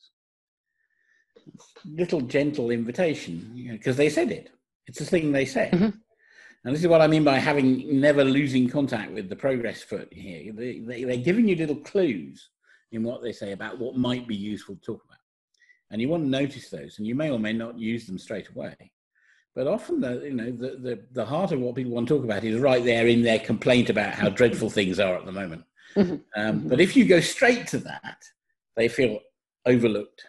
Little 1.86 2.22
gentle 2.22 2.72
invitation, 2.72 3.52
because 3.54 3.86
you 3.86 3.92
know, 3.92 3.94
they 3.94 4.10
said 4.10 4.32
it. 4.32 4.50
It's 4.88 5.00
the 5.00 5.06
thing 5.06 5.32
they 5.32 5.46
said. 5.46 5.72
Mm-hmm. 5.72 5.98
And 6.64 6.74
this 6.74 6.82
is 6.82 6.88
what 6.88 7.02
I 7.02 7.08
mean 7.08 7.24
by 7.24 7.38
having 7.38 8.00
never 8.02 8.24
losing 8.24 8.68
contact 8.68 9.12
with 9.12 9.30
the 9.30 9.36
progress 9.36 9.84
foot 9.84 10.12
here. 10.12 10.52
They, 10.52 10.80
they, 10.80 11.04
they're 11.04 11.18
giving 11.18 11.48
you 11.48 11.56
little 11.56 11.76
clues 11.76 12.50
in 12.92 13.04
what 13.04 13.22
they 13.22 13.32
say 13.32 13.52
about 13.52 13.78
what 13.78 13.98
might 13.98 14.28
be 14.28 14.36
useful 14.36 14.76
to 14.76 14.82
talk 14.82 15.04
about. 15.06 15.20
And 15.92 16.02
you 16.02 16.10
want 16.10 16.24
to 16.24 16.30
notice 16.30 16.70
those, 16.70 16.98
and 16.98 17.06
you 17.06 17.14
may 17.14 17.30
or 17.30 17.38
may 17.38 17.54
not 17.54 17.78
use 17.78 18.08
them 18.08 18.18
straight 18.18 18.50
away. 18.50 18.76
But 19.54 19.68
often, 19.68 20.02
the, 20.02 20.22
you 20.24 20.34
know, 20.34 20.52
the, 20.52 20.78
the, 20.82 21.06
the 21.12 21.26
heart 21.26 21.52
of 21.52 21.60
what 21.60 21.76
people 21.76 21.94
want 21.94 22.08
to 22.08 22.16
talk 22.16 22.24
about 22.24 22.44
is 22.44 22.60
right 22.60 22.84
there 22.84 23.08
in 23.08 23.22
their 23.22 23.40
complaint 23.40 23.90
about 23.92 24.14
how 24.14 24.30
dreadful 24.30 24.70
things 24.70 25.00
are 25.00 25.16
at 25.16 25.26
the 25.26 25.32
moment. 25.32 25.64
Mm-hmm. 25.96 26.16
Um, 26.36 26.68
but 26.68 26.82
if 26.82 26.96
you 26.96 27.06
go 27.06 27.20
straight 27.20 27.68
to 27.68 27.78
that, 27.80 28.18
they 28.76 28.88
feel 28.88 29.20
overlooked 29.66 30.26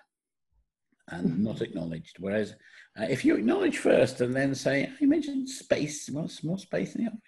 and 1.10 1.28
mm-hmm. 1.28 1.44
not 1.44 1.62
acknowledged. 1.62 2.16
Whereas 2.18 2.54
uh, 2.98 3.06
if 3.08 3.24
you 3.24 3.36
acknowledge 3.36 3.78
first 3.78 4.20
and 4.20 4.34
then 4.34 4.54
say, 4.54 4.90
you 5.00 5.08
mentioned 5.08 5.48
space, 5.48 6.08
well, 6.12 6.30
more 6.42 6.58
space 6.58 6.94
in 6.94 7.04
the 7.04 7.10
office. 7.10 7.20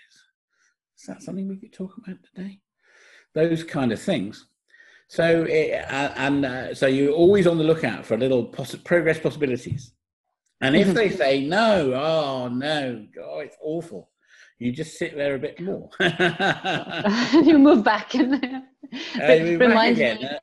Is 0.98 1.06
that 1.06 1.22
something 1.22 1.48
we 1.48 1.56
could 1.56 1.72
talk 1.72 1.94
about 1.98 2.16
today? 2.34 2.60
Those 3.34 3.62
kind 3.62 3.92
of 3.92 4.00
things. 4.00 4.46
So, 5.08 5.44
uh, 5.44 6.12
and 6.16 6.44
uh, 6.44 6.74
so 6.74 6.86
you're 6.86 7.12
always 7.12 7.46
on 7.46 7.56
the 7.56 7.64
lookout 7.64 8.04
for 8.04 8.16
little 8.16 8.46
poss- 8.46 8.74
progress 8.76 9.18
possibilities. 9.18 9.92
And 10.60 10.76
if 10.76 10.92
they 10.92 11.08
mm-hmm. 11.08 11.16
say 11.16 11.46
no, 11.46 11.92
oh 11.94 12.48
no, 12.48 13.06
oh, 13.22 13.38
it's 13.38 13.56
awful, 13.62 14.10
you 14.58 14.72
just 14.72 14.98
sit 14.98 15.16
there 15.16 15.36
a 15.36 15.38
bit 15.38 15.60
more. 15.60 15.88
you 17.32 17.58
move 17.58 17.84
back 17.84 18.14
and 18.16 18.34
uh, 18.44 19.38
move 19.38 19.60
back 19.60 19.92
again. 19.92 20.24
Uh, 20.24 20.38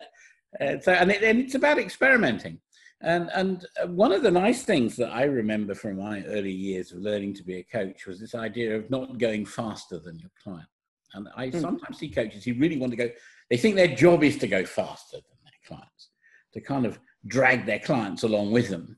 Uh, 0.59 0.79
so, 0.79 0.93
and, 0.93 1.11
it, 1.11 1.23
and 1.23 1.39
it's 1.39 1.55
about 1.55 1.77
experimenting. 1.77 2.59
And, 3.01 3.29
and 3.33 3.65
one 3.87 4.11
of 4.11 4.23
the 4.23 4.31
nice 4.31 4.63
things 4.63 4.95
that 4.97 5.11
I 5.11 5.23
remember 5.23 5.75
from 5.75 5.97
my 5.97 6.23
early 6.25 6.51
years 6.51 6.91
of 6.91 6.99
learning 6.99 7.33
to 7.35 7.43
be 7.43 7.57
a 7.57 7.63
coach 7.63 8.07
was 8.07 8.19
this 8.19 8.35
idea 8.35 8.75
of 8.75 8.89
not 8.89 9.17
going 9.17 9.45
faster 9.45 9.99
than 9.99 10.17
your 10.17 10.31
client. 10.41 10.67
And 11.13 11.27
I 11.35 11.49
mm. 11.49 11.61
sometimes 11.61 11.99
see 11.99 12.09
coaches 12.09 12.43
who 12.43 12.53
really 12.55 12.77
want 12.77 12.91
to 12.91 12.97
go, 12.97 13.09
they 13.49 13.57
think 13.57 13.75
their 13.75 13.95
job 13.95 14.23
is 14.23 14.37
to 14.39 14.47
go 14.47 14.65
faster 14.65 15.17
than 15.17 15.37
their 15.43 15.53
clients, 15.67 16.09
to 16.53 16.61
kind 16.61 16.85
of 16.85 16.99
drag 17.27 17.65
their 17.65 17.79
clients 17.79 18.23
along 18.23 18.51
with 18.51 18.69
them. 18.69 18.97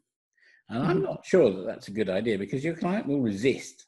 And 0.70 0.84
I'm 0.84 0.98
hmm. 0.98 1.04
not 1.04 1.26
sure 1.26 1.50
that 1.50 1.66
that's 1.66 1.88
a 1.88 1.92
good 1.92 2.10
idea 2.10 2.38
because 2.38 2.64
your 2.64 2.76
client 2.76 3.08
will 3.08 3.22
resist. 3.22 3.86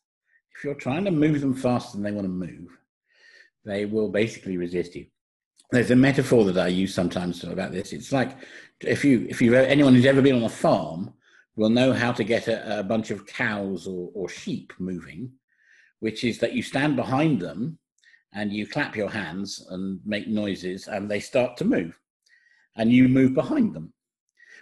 If 0.56 0.64
you're 0.64 0.76
trying 0.76 1.04
to 1.06 1.12
move 1.12 1.42
them 1.42 1.54
faster 1.54 1.98
than 1.98 2.04
they 2.04 2.12
want 2.14 2.26
to 2.26 2.30
move, 2.30 2.70
they 3.66 3.86
will 3.86 4.08
basically 4.08 4.56
resist 4.56 4.96
you 4.96 5.08
there's 5.72 5.92
a 5.92 5.96
metaphor 5.96 6.44
that 6.46 6.58
I 6.58 6.68
use 6.68 6.94
sometimes 6.94 7.44
about 7.44 7.72
this. 7.72 7.94
It's 7.94 8.12
like 8.12 8.38
if 8.82 9.06
you 9.06 9.28
if 9.30 9.42
you 9.42 9.56
anyone 9.56 9.94
who's 9.94 10.06
ever 10.06 10.22
been 10.22 10.36
on 10.36 10.44
a 10.44 10.50
farm 10.50 11.14
will 11.56 11.70
know 11.70 11.94
how 11.94 12.12
to 12.12 12.24
get 12.24 12.48
a, 12.48 12.80
a 12.80 12.84
bunch 12.84 13.12
of 13.12 13.26
cows 13.26 13.86
or, 13.86 14.10
or 14.14 14.30
sheep 14.30 14.74
moving, 14.80 15.32
which 16.00 16.24
is 16.24 16.40
that 16.40 16.54
you 16.54 16.64
stand 16.64 16.96
behind 16.96 17.40
them 17.40 17.78
and 18.34 18.54
you 18.54 18.68
clap 18.68 18.96
your 18.96 19.10
hands 19.10 19.66
and 19.70 20.00
make 20.06 20.28
noises 20.28 20.88
and 20.88 21.10
they 21.10 21.20
start 21.20 21.58
to 21.58 21.66
move 21.66 22.00
and 22.76 22.92
you 22.92 23.08
move 23.08 23.34
behind 23.34 23.74
them 23.74 23.94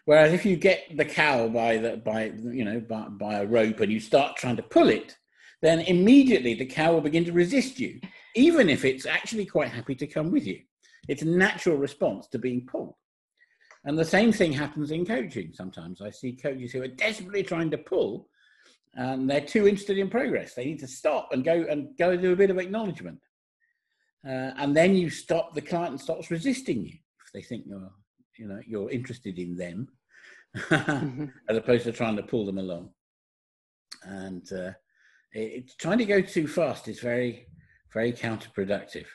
whereas 0.06 0.32
if 0.32 0.46
you 0.46 0.56
get 0.56 0.86
the 0.96 1.06
cow 1.06 1.48
by 1.48 1.78
the 1.78 1.98
by 1.98 2.32
you 2.44 2.64
know 2.64 2.80
by, 2.80 3.08
by 3.10 3.36
a 3.36 3.46
rope 3.46 3.80
and 3.82 3.92
you 3.92 4.00
start 4.00 4.38
trying 4.38 4.56
to 4.56 4.64
pull 4.64 4.90
it 4.90 5.18
then 5.62 5.80
immediately 5.82 6.54
the 6.54 6.66
cow 6.66 6.94
will 6.94 7.02
begin 7.02 7.26
to 7.26 7.32
resist 7.32 7.80
you 7.80 8.00
even 8.36 8.70
if 8.70 8.86
it's 8.86 9.06
actually 9.06 9.46
quite 9.46 9.70
happy 9.70 9.96
to 9.96 10.08
come 10.08 10.32
with 10.32 10.46
you 10.48 10.60
it's 11.08 11.22
a 11.22 11.28
natural 11.28 11.78
response 11.78 12.28
to 12.28 12.40
being 12.40 12.66
pulled. 12.66 12.96
And 13.86 13.98
the 13.98 14.06
same 14.06 14.32
thing 14.32 14.52
happens 14.52 14.92
in 14.92 15.06
coaching 15.06 15.52
sometimes. 15.54 16.02
I 16.02 16.10
see 16.10 16.36
coaches 16.36 16.72
who 16.72 16.82
are 16.82 16.88
desperately 16.88 17.44
trying 17.44 17.72
to 17.72 17.78
pull 17.78 18.28
and 18.96 19.30
they're 19.30 19.42
too 19.42 19.68
interested 19.68 19.98
in 19.98 20.10
progress. 20.10 20.56
They 20.56 20.66
need 20.66 20.80
to 20.80 20.88
stop 20.88 21.30
and 21.32 21.46
go 21.46 21.66
and 21.70 21.96
go 21.98 22.18
do 22.18 22.34
a 22.34 22.36
bit 22.36 22.50
of 22.50 22.58
acknowledgement. 22.58 23.20
Uh, 24.28 24.52
and 24.58 24.76
then 24.76 24.96
you 24.96 25.10
stop, 25.10 25.54
the 25.54 25.62
client 25.62 26.02
stops 26.02 26.32
resisting 26.32 26.84
you 26.84 26.94
if 27.26 27.32
they 27.34 27.42
think 27.42 27.66
you're, 27.68 27.92
you 28.38 28.48
know, 28.48 28.60
you're 28.66 28.90
interested 28.90 29.38
in 29.38 29.56
them 29.56 29.88
as 31.50 31.58
opposed 31.58 31.84
to 31.84 31.92
trying 31.92 32.16
to 32.16 32.24
pull 32.24 32.46
them 32.46 32.58
along. 32.58 32.90
And 34.04 34.52
uh, 34.52 34.72
it's 35.32 35.76
trying 35.76 36.00
to 36.00 36.06
go 36.06 36.20
too 36.20 36.48
fast 36.48 36.88
is 36.88 37.00
very, 37.00 37.48
very 37.94 38.12
counterproductive 38.12 39.06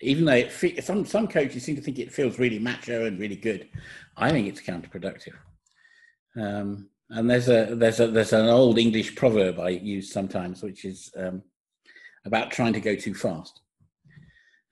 even 0.00 0.24
though 0.24 0.48
fe- 0.48 0.80
some 0.80 1.04
some 1.04 1.28
coaches 1.28 1.64
seem 1.64 1.76
to 1.76 1.82
think 1.82 1.98
it 1.98 2.12
feels 2.12 2.38
really 2.38 2.58
macho 2.58 3.06
and 3.06 3.18
really 3.18 3.36
good, 3.36 3.68
I 4.16 4.30
think 4.30 4.48
it's 4.48 4.60
counterproductive. 4.60 5.34
Um, 6.36 6.88
and 7.10 7.28
there's 7.28 7.48
a 7.48 7.74
there's 7.74 8.00
a 8.00 8.08
there's 8.08 8.32
an 8.32 8.46
old 8.46 8.78
English 8.78 9.16
proverb 9.16 9.58
I 9.58 9.70
use 9.70 10.12
sometimes, 10.12 10.62
which 10.62 10.84
is 10.84 11.10
um, 11.16 11.42
about 12.24 12.50
trying 12.50 12.74
to 12.74 12.80
go 12.80 12.94
too 12.94 13.14
fast, 13.14 13.60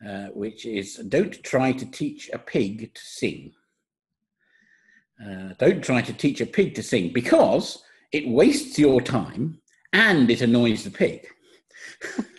uh, 0.06 0.26
which 0.26 0.66
is 0.66 0.96
don't 1.08 1.42
try 1.42 1.72
to 1.72 1.86
teach 1.86 2.30
a 2.32 2.38
pig 2.38 2.94
to 2.94 3.00
sing. 3.02 3.52
Uh, 5.24 5.54
don't 5.58 5.82
try 5.82 6.02
to 6.02 6.12
teach 6.12 6.42
a 6.42 6.46
pig 6.46 6.74
to 6.74 6.82
sing 6.82 7.10
because 7.12 7.82
it 8.12 8.28
wastes 8.28 8.78
your 8.78 9.00
time 9.00 9.58
and 9.94 10.30
it 10.30 10.42
annoys 10.42 10.84
the 10.84 10.90
pig. 10.90 11.26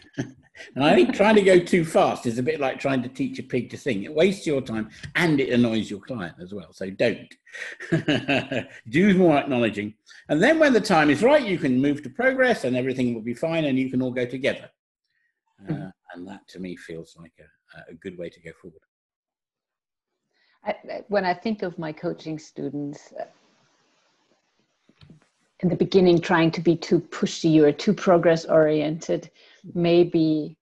And 0.75 0.83
I 0.83 0.95
think 0.95 1.13
trying 1.13 1.35
to 1.35 1.41
go 1.41 1.59
too 1.59 1.85
fast 1.85 2.25
is 2.25 2.37
a 2.37 2.43
bit 2.43 2.59
like 2.59 2.79
trying 2.79 3.01
to 3.03 3.09
teach 3.09 3.39
a 3.39 3.43
pig 3.43 3.69
to 3.71 3.77
sing. 3.77 4.03
It 4.03 4.13
wastes 4.13 4.45
your 4.45 4.61
time 4.61 4.89
and 5.15 5.39
it 5.39 5.49
annoys 5.49 5.89
your 5.89 5.99
client 5.99 6.35
as 6.41 6.53
well. 6.53 6.71
So 6.73 6.89
don't. 6.89 7.33
Do 8.89 9.17
more 9.17 9.37
acknowledging. 9.37 9.93
And 10.29 10.41
then 10.41 10.59
when 10.59 10.73
the 10.73 10.81
time 10.81 11.09
is 11.09 11.23
right, 11.23 11.45
you 11.45 11.57
can 11.57 11.81
move 11.81 12.03
to 12.03 12.09
progress 12.09 12.63
and 12.63 12.75
everything 12.75 13.13
will 13.13 13.21
be 13.21 13.33
fine 13.33 13.65
and 13.65 13.77
you 13.77 13.89
can 13.89 14.01
all 14.01 14.11
go 14.11 14.25
together. 14.25 14.69
Uh, 15.67 15.71
mm-hmm. 15.71 15.87
and 16.13 16.27
that 16.27 16.47
to 16.49 16.59
me 16.59 16.75
feels 16.75 17.15
like 17.17 17.33
a, 17.39 17.91
a 17.91 17.95
good 17.95 18.17
way 18.17 18.29
to 18.29 18.39
go 18.41 18.51
forward. 18.61 18.81
I, 20.63 21.03
when 21.07 21.25
I 21.25 21.33
think 21.33 21.63
of 21.63 21.79
my 21.79 21.91
coaching 21.91 22.37
students, 22.37 23.13
uh, 23.19 23.25
in 25.61 25.69
the 25.69 25.75
beginning 25.75 26.21
trying 26.21 26.51
to 26.51 26.61
be 26.61 26.75
too 26.75 26.99
pushy 26.99 27.59
or 27.61 27.71
too 27.71 27.93
progress 27.93 28.45
oriented 28.45 29.31
maybe 29.73 30.56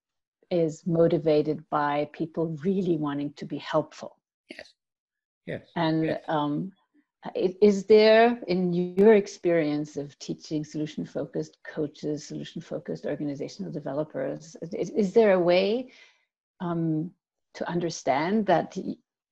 is 0.55 0.83
motivated 0.85 1.63
by 1.69 2.09
people 2.13 2.57
really 2.63 2.97
wanting 2.97 3.33
to 3.33 3.45
be 3.45 3.57
helpful. 3.57 4.17
Yes. 4.49 4.73
Yes. 5.45 5.61
And 5.75 6.05
yes. 6.05 6.21
Um, 6.27 6.71
is 7.35 7.85
there, 7.85 8.39
in 8.47 8.71
your 8.71 9.15
experience 9.15 9.97
of 9.97 10.17
teaching 10.19 10.63
solution 10.63 11.05
focused 11.05 11.57
coaches, 11.63 12.27
solution 12.27 12.61
focused 12.61 13.05
organizational 13.05 13.71
developers, 13.71 14.55
is, 14.61 14.91
is 14.91 15.13
there 15.13 15.33
a 15.33 15.39
way 15.39 15.91
um, 16.59 17.11
to 17.55 17.67
understand 17.67 18.45
that 18.45 18.77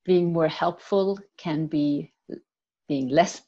being 0.05 0.33
more 0.33 0.47
helpful 0.47 1.19
can 1.37 1.67
be 1.67 2.11
being 2.87 3.09
less 3.09 3.43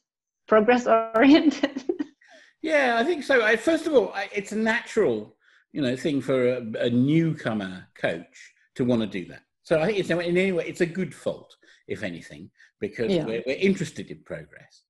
progress 0.48 0.86
oriented? 0.88 1.84
yeah, 2.62 2.98
I 3.00 3.04
think 3.04 3.24
so. 3.24 3.44
I, 3.44 3.56
first 3.56 3.88
of 3.88 3.94
all, 3.94 4.12
I, 4.14 4.30
it's 4.34 4.52
natural 4.52 5.35
you 5.76 5.82
know 5.82 5.96
thing 5.96 6.22
for 6.22 6.54
a, 6.54 6.62
a 6.80 6.90
newcomer 6.90 7.86
coach 7.96 8.54
to 8.76 8.86
want 8.86 9.02
to 9.02 9.08
do 9.08 9.26
that. 9.26 9.42
So 9.64 9.82
I 9.82 9.88
think 9.88 10.00
it's 10.00 10.10
in 10.10 10.22
any 10.22 10.54
way 10.54 10.66
it's 10.66 10.82
a 10.82 10.86
good 10.86 11.14
fault, 11.14 11.54
if 11.88 12.02
anything, 12.02 12.50
because 12.80 13.12
yeah. 13.12 13.26
we're, 13.26 13.44
we're, 13.46 13.58
interested 13.58 14.10
in 14.10 14.20
progress. 14.24 14.84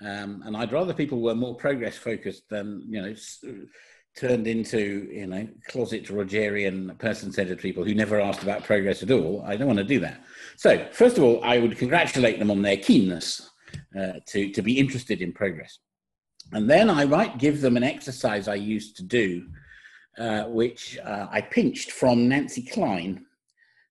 Um, 0.00 0.42
and 0.46 0.56
I'd 0.56 0.72
rather 0.72 0.94
people 0.94 1.20
were 1.20 1.34
more 1.34 1.54
progress 1.54 1.98
focused 1.98 2.48
than 2.48 2.82
you 2.88 3.02
know 3.02 3.14
turned 4.16 4.46
into 4.46 5.06
you 5.12 5.26
know 5.26 5.46
closet 5.68 6.06
Rogerian 6.06 6.98
person-centered 6.98 7.58
people 7.58 7.84
who 7.84 7.94
never 7.94 8.18
asked 8.18 8.42
about 8.42 8.64
progress 8.64 9.02
at 9.02 9.10
all. 9.10 9.44
I 9.46 9.56
don't 9.56 9.66
want 9.66 9.80
to 9.80 9.84
do 9.84 10.00
that. 10.00 10.24
So 10.56 10.88
first 10.92 11.18
of 11.18 11.24
all, 11.24 11.44
I 11.44 11.58
would 11.58 11.76
congratulate 11.76 12.38
them 12.38 12.50
on 12.50 12.62
their 12.62 12.78
keenness 12.78 13.50
uh, 13.98 14.14
to 14.28 14.50
to 14.50 14.62
be 14.62 14.78
interested 14.78 15.20
in 15.20 15.34
progress, 15.34 15.78
and 16.52 16.70
then 16.70 16.88
I 16.88 17.04
might 17.04 17.36
give 17.36 17.60
them 17.60 17.76
an 17.76 17.84
exercise 17.84 18.48
I 18.48 18.54
used 18.54 18.96
to 18.96 19.02
do 19.02 19.46
uh, 20.18 20.44
which 20.44 20.98
uh, 20.98 21.28
I 21.30 21.40
pinched 21.40 21.92
from 21.92 22.28
Nancy 22.28 22.62
Kline, 22.62 23.24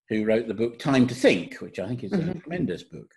who 0.08 0.24
wrote 0.24 0.46
the 0.46 0.54
book 0.54 0.78
Time 0.78 1.06
to 1.06 1.14
Think, 1.14 1.56
which 1.56 1.78
I 1.78 1.88
think 1.88 2.04
is 2.04 2.12
mm-hmm. 2.12 2.30
a 2.30 2.34
tremendous 2.34 2.82
book, 2.82 3.10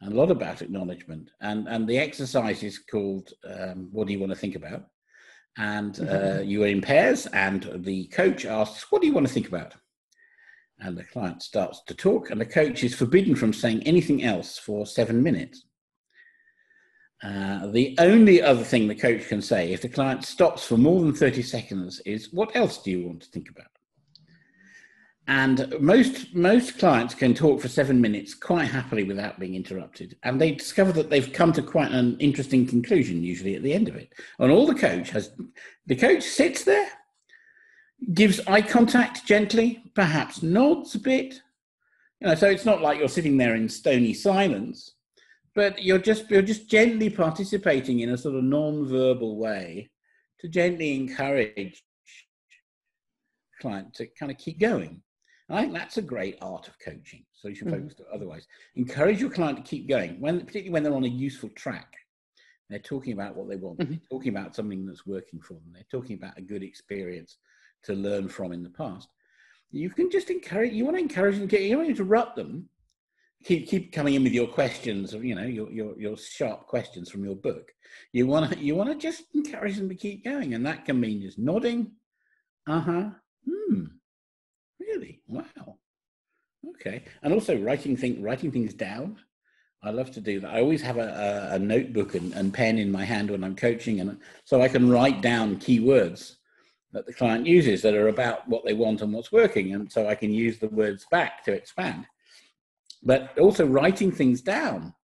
and 0.00 0.12
a 0.12 0.16
lot 0.16 0.30
about 0.30 0.62
acknowledgement. 0.62 1.30
And, 1.40 1.68
and 1.68 1.86
the 1.86 1.98
exercise 1.98 2.62
is 2.62 2.78
called 2.78 3.30
um, 3.48 3.88
What 3.92 4.06
Do 4.06 4.12
You 4.12 4.20
Want 4.20 4.32
to 4.32 4.38
Think 4.38 4.54
About? 4.54 4.84
And 5.56 5.98
uh, 5.98 6.02
mm-hmm. 6.02 6.48
you 6.48 6.62
are 6.64 6.68
in 6.68 6.80
pairs, 6.80 7.26
and 7.26 7.68
the 7.78 8.06
coach 8.08 8.44
asks, 8.44 8.90
What 8.90 9.02
do 9.02 9.08
you 9.08 9.14
want 9.14 9.26
to 9.26 9.32
think 9.32 9.48
about? 9.48 9.74
And 10.80 10.96
the 10.96 11.04
client 11.04 11.42
starts 11.42 11.82
to 11.88 11.94
talk, 11.94 12.30
and 12.30 12.40
the 12.40 12.46
coach 12.46 12.84
is 12.84 12.94
forbidden 12.94 13.34
from 13.34 13.52
saying 13.52 13.82
anything 13.82 14.22
else 14.22 14.58
for 14.58 14.86
seven 14.86 15.22
minutes. 15.22 15.64
Uh, 17.22 17.66
the 17.68 17.96
only 17.98 18.40
other 18.40 18.62
thing 18.62 18.86
the 18.86 18.94
coach 18.94 19.26
can 19.26 19.42
say 19.42 19.72
if 19.72 19.82
the 19.82 19.88
client 19.88 20.24
stops 20.24 20.64
for 20.64 20.76
more 20.76 21.00
than 21.00 21.12
30 21.12 21.42
seconds 21.42 22.00
is, 22.06 22.32
What 22.32 22.54
else 22.54 22.78
do 22.78 22.90
you 22.90 23.06
want 23.06 23.22
to 23.22 23.28
think 23.28 23.50
about? 23.50 23.66
And 25.26 25.74
most, 25.78 26.34
most 26.34 26.78
clients 26.78 27.14
can 27.14 27.34
talk 27.34 27.60
for 27.60 27.68
seven 27.68 28.00
minutes 28.00 28.32
quite 28.32 28.64
happily 28.64 29.04
without 29.04 29.38
being 29.38 29.56
interrupted. 29.56 30.16
And 30.22 30.40
they 30.40 30.52
discover 30.52 30.90
that 30.92 31.10
they've 31.10 31.32
come 31.32 31.52
to 31.52 31.62
quite 31.62 31.92
an 31.92 32.16
interesting 32.18 32.66
conclusion, 32.66 33.22
usually 33.22 33.54
at 33.54 33.62
the 33.62 33.74
end 33.74 33.88
of 33.88 33.96
it. 33.96 34.10
And 34.38 34.50
all 34.50 34.66
the 34.66 34.74
coach 34.74 35.10
has, 35.10 35.32
the 35.86 35.96
coach 35.96 36.22
sits 36.22 36.64
there, 36.64 36.88
gives 38.14 38.40
eye 38.46 38.62
contact 38.62 39.26
gently, 39.26 39.82
perhaps 39.94 40.42
nods 40.42 40.94
a 40.94 40.98
bit. 40.98 41.42
You 42.20 42.28
know, 42.28 42.34
so 42.34 42.48
it's 42.48 42.64
not 42.64 42.80
like 42.80 42.98
you're 42.98 43.08
sitting 43.08 43.36
there 43.36 43.54
in 43.54 43.68
stony 43.68 44.14
silence 44.14 44.94
but 45.58 45.82
you're 45.82 45.98
just 45.98 46.30
you're 46.30 46.40
just 46.40 46.68
gently 46.68 47.10
participating 47.10 47.98
in 47.98 48.10
a 48.10 48.16
sort 48.16 48.36
of 48.36 48.44
non-verbal 48.44 49.36
way 49.36 49.90
to 50.38 50.46
gently 50.46 50.94
encourage 50.94 51.82
client 53.60 53.92
to 53.92 54.06
kind 54.06 54.30
of 54.30 54.38
keep 54.38 54.60
going. 54.60 55.02
And 55.48 55.58
I 55.58 55.62
think 55.62 55.74
that's 55.74 55.96
a 55.96 56.02
great 56.02 56.38
art 56.40 56.68
of 56.68 56.78
coaching. 56.78 57.24
So 57.32 57.48
you 57.48 57.56
should 57.56 57.70
focus 57.70 57.94
mm. 57.94 58.04
otherwise. 58.14 58.46
Encourage 58.76 59.20
your 59.20 59.30
client 59.30 59.56
to 59.56 59.68
keep 59.68 59.88
going, 59.88 60.20
when 60.20 60.38
particularly 60.38 60.70
when 60.70 60.84
they're 60.84 60.94
on 60.94 61.02
a 61.02 61.08
useful 61.08 61.48
track. 61.56 61.92
They're 62.70 62.78
talking 62.78 63.12
about 63.12 63.34
what 63.34 63.48
they 63.48 63.56
want. 63.56 63.80
Mm-hmm. 63.80 63.90
They're 63.90 64.08
talking 64.12 64.36
about 64.36 64.54
something 64.54 64.86
that's 64.86 65.08
working 65.08 65.40
for 65.40 65.54
them. 65.54 65.72
They're 65.72 65.82
talking 65.90 66.14
about 66.14 66.38
a 66.38 66.42
good 66.42 66.62
experience 66.62 67.38
to 67.82 67.94
learn 67.94 68.28
from 68.28 68.52
in 68.52 68.62
the 68.62 68.70
past. 68.70 69.08
You 69.72 69.90
can 69.90 70.08
just 70.08 70.30
encourage. 70.30 70.72
You 70.72 70.84
want 70.84 70.98
to 70.98 71.02
encourage 71.02 71.34
them. 71.34 71.48
You 71.50 71.76
don't 71.78 71.86
interrupt 71.86 72.36
them 72.36 72.68
keep 73.44 73.68
keep 73.68 73.92
coming 73.92 74.14
in 74.14 74.24
with 74.24 74.32
your 74.32 74.46
questions 74.46 75.12
you 75.12 75.34
know 75.34 75.44
your 75.44 75.70
your 75.70 75.98
your 75.98 76.16
sharp 76.16 76.66
questions 76.66 77.10
from 77.10 77.24
your 77.24 77.36
book. 77.36 77.72
You 78.12 78.26
want 78.26 78.52
to 78.52 78.58
you 78.58 78.74
want 78.74 78.90
to 78.90 78.96
just 78.96 79.24
encourage 79.34 79.76
them 79.76 79.88
to 79.88 79.94
keep 79.94 80.24
going 80.24 80.54
and 80.54 80.64
that 80.66 80.84
can 80.84 81.00
mean 81.00 81.22
just 81.22 81.38
nodding. 81.38 81.92
Uh-huh. 82.66 83.10
Hmm. 83.48 83.84
Really? 84.80 85.22
Wow. 85.26 85.78
Okay. 86.70 87.04
And 87.22 87.32
also 87.32 87.58
writing 87.58 87.96
thing 87.96 88.22
writing 88.22 88.50
things 88.50 88.74
down. 88.74 89.18
I 89.82 89.90
love 89.90 90.10
to 90.12 90.20
do 90.20 90.40
that. 90.40 90.52
I 90.52 90.60
always 90.60 90.82
have 90.82 90.98
a, 90.98 91.50
a, 91.52 91.54
a 91.54 91.58
notebook 91.58 92.16
and, 92.16 92.32
and, 92.32 92.52
pen 92.52 92.78
in 92.78 92.90
my 92.90 93.04
hand 93.04 93.30
when 93.30 93.44
I'm 93.44 93.54
coaching, 93.54 94.00
and 94.00 94.18
so 94.44 94.60
I 94.60 94.66
can 94.66 94.90
write 94.90 95.22
down 95.22 95.56
keywords 95.58 96.34
that 96.92 97.06
the 97.06 97.12
client 97.12 97.46
uses 97.46 97.80
that 97.82 97.94
are 97.94 98.08
about 98.08 98.48
what 98.48 98.64
they 98.64 98.74
want 98.74 99.02
and 99.02 99.12
what's 99.12 99.30
working, 99.30 99.74
and 99.74 99.90
so 99.90 100.08
I 100.08 100.16
can 100.16 100.32
use 100.32 100.58
the 100.58 100.68
words 100.68 101.06
back 101.12 101.44
to 101.44 101.52
expand. 101.52 102.06
But 103.02 103.38
also 103.38 103.66
writing 103.66 104.10
things 104.10 104.40
down 104.40 104.94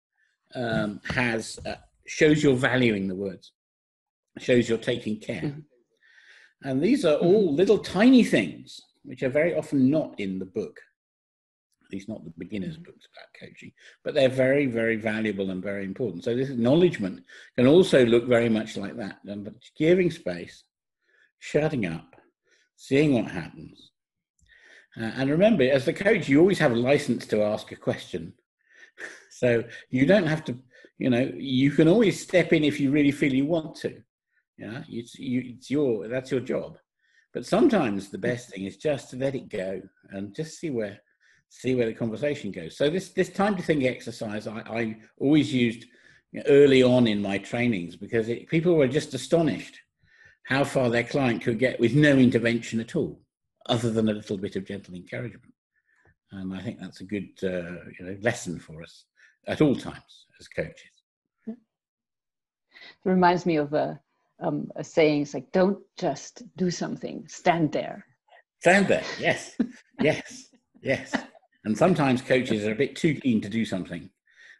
um, 0.54 1.00
has 1.10 1.58
uh, 1.64 1.76
shows 2.06 2.42
you're 2.42 2.56
valuing 2.56 3.08
the 3.08 3.14
words, 3.14 3.52
shows 4.38 4.68
you're 4.68 4.78
taking 4.78 5.18
care, 5.20 5.42
mm-hmm. 5.42 6.68
and 6.68 6.82
these 6.82 7.04
are 7.04 7.16
all 7.16 7.48
mm-hmm. 7.48 7.56
little 7.56 7.78
tiny 7.78 8.24
things 8.24 8.80
which 9.04 9.22
are 9.22 9.28
very 9.28 9.54
often 9.54 9.90
not 9.90 10.18
in 10.18 10.38
the 10.38 10.46
book 10.46 10.80
at 11.84 11.92
least 11.92 12.08
not 12.08 12.24
the 12.24 12.32
beginners 12.38 12.74
mm-hmm. 12.74 12.84
books 12.84 13.06
about 13.12 13.48
coaching, 13.48 13.72
but 14.02 14.14
they're 14.14 14.28
very, 14.28 14.66
very 14.66 14.96
valuable 14.96 15.50
and 15.50 15.62
very 15.62 15.84
important. 15.84 16.24
So 16.24 16.34
this 16.34 16.50
acknowledgement 16.50 17.24
can 17.56 17.66
also 17.66 18.04
look 18.04 18.26
very 18.26 18.48
much 18.48 18.76
like 18.76 18.96
that. 18.96 19.18
But 19.24 19.54
giving 19.76 20.10
space, 20.10 20.64
shutting 21.38 21.86
up, 21.86 22.16
seeing 22.76 23.14
what 23.14 23.30
happens. 23.30 23.90
Uh, 25.00 25.10
and 25.16 25.30
remember, 25.30 25.64
as 25.64 25.84
the 25.84 25.92
coach, 25.92 26.28
you 26.28 26.40
always 26.40 26.58
have 26.58 26.72
a 26.72 26.76
license 26.76 27.26
to 27.26 27.42
ask 27.42 27.72
a 27.72 27.76
question. 27.76 28.32
so 29.30 29.64
you 29.90 30.06
don't 30.06 30.26
have 30.26 30.44
to, 30.44 30.56
you 30.98 31.10
know, 31.10 31.32
you 31.36 31.70
can 31.70 31.88
always 31.88 32.20
step 32.20 32.52
in 32.52 32.64
if 32.64 32.78
you 32.78 32.90
really 32.90 33.10
feel 33.10 33.32
you 33.32 33.46
want 33.46 33.74
to. 33.76 34.00
Yeah, 34.56 34.84
it's, 34.88 35.18
you, 35.18 35.42
it's 35.56 35.70
your, 35.70 36.06
that's 36.08 36.30
your 36.30 36.40
job. 36.40 36.78
But 37.32 37.44
sometimes 37.44 38.10
the 38.10 38.18
best 38.18 38.50
thing 38.50 38.64
is 38.64 38.76
just 38.76 39.10
to 39.10 39.16
let 39.16 39.34
it 39.34 39.48
go 39.48 39.82
and 40.10 40.34
just 40.34 40.58
see 40.60 40.70
where 40.70 41.00
see 41.48 41.74
where 41.74 41.86
the 41.86 41.94
conversation 41.94 42.50
goes. 42.50 42.76
So 42.76 42.90
this 42.90 43.10
this 43.10 43.28
time 43.28 43.56
to 43.56 43.62
think 43.62 43.84
exercise, 43.84 44.46
I, 44.46 44.60
I 44.60 44.96
always 45.18 45.52
used 45.52 45.86
early 46.46 46.82
on 46.82 47.06
in 47.06 47.22
my 47.22 47.38
trainings 47.38 47.96
because 47.96 48.28
it, 48.28 48.48
people 48.48 48.74
were 48.74 48.88
just 48.88 49.14
astonished 49.14 49.78
how 50.44 50.64
far 50.64 50.90
their 50.90 51.04
client 51.04 51.42
could 51.42 51.58
get 51.58 51.80
with 51.80 51.94
no 51.94 52.16
intervention 52.16 52.80
at 52.80 52.96
all, 52.96 53.20
other 53.66 53.90
than 53.90 54.08
a 54.08 54.12
little 54.12 54.36
bit 54.36 54.56
of 54.56 54.66
gentle 54.66 54.94
encouragement. 54.94 55.52
And 56.32 56.54
I 56.54 56.60
think 56.60 56.80
that's 56.80 57.00
a 57.00 57.04
good 57.04 57.28
uh, 57.42 57.88
you 57.98 58.06
know, 58.06 58.16
lesson 58.20 58.58
for 58.58 58.82
us 58.82 59.04
at 59.46 59.60
all 59.60 59.74
times 59.74 60.26
as 60.40 60.48
coaches. 60.48 60.90
It 61.46 61.56
reminds 63.04 63.46
me 63.46 63.56
of 63.56 63.72
a, 63.72 64.00
um, 64.40 64.70
a 64.76 64.84
saying, 64.84 65.22
it's 65.22 65.34
like, 65.34 65.50
don't 65.52 65.78
just 65.96 66.42
do 66.56 66.70
something, 66.70 67.24
stand 67.28 67.72
there. 67.72 68.04
Stand 68.60 68.88
there, 68.88 69.04
yes, 69.18 69.56
yes, 70.00 70.48
yes. 70.82 71.14
And 71.64 71.76
sometimes 71.76 72.20
coaches 72.20 72.64
are 72.64 72.72
a 72.72 72.76
bit 72.76 72.96
too 72.96 73.14
keen 73.14 73.40
to 73.40 73.48
do 73.48 73.64
something 73.64 74.10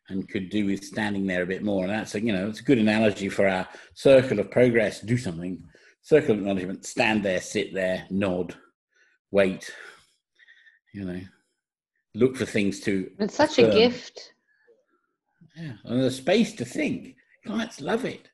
and 0.09 0.29
could 0.29 0.51
do 0.51 0.67
with 0.67 0.85
standing 0.85 1.27
there 1.27 1.43
a 1.43 1.47
bit 1.47 1.63
more. 1.63 1.85
And 1.85 1.93
that's 1.93 2.15
a, 2.15 2.21
you 2.21 2.33
know, 2.33 2.49
it's 2.49 2.61
a 2.61 2.65
good 2.65 2.79
analogy 2.79 3.29
for 3.29 3.49
our 3.49 3.67
circle 3.95 4.39
of 4.39 4.51
progress. 4.51 5.01
Do 5.01 5.17
something, 5.17 5.63
circle 6.03 6.33
of 6.33 6.39
acknowledgement, 6.39 6.85
stand 6.85 7.23
there, 7.23 7.41
sit 7.41 7.75
there, 7.75 8.07
nod, 8.11 8.55
wait, 9.35 9.71
you 10.95 11.05
know, 11.05 11.21
look 12.15 12.37
for 12.37 12.47
things 12.47 12.81
to. 12.81 13.11
It's 13.19 13.35
such 13.35 13.59
affirm. 13.59 13.73
a 13.73 13.75
gift. 13.75 14.33
Yeah. 15.57 15.73
And 15.85 16.03
the 16.03 16.11
space 16.11 16.53
to 16.55 16.65
think. 16.65 17.17
Clients 17.45 17.81
love 17.81 18.05
it 18.05 18.31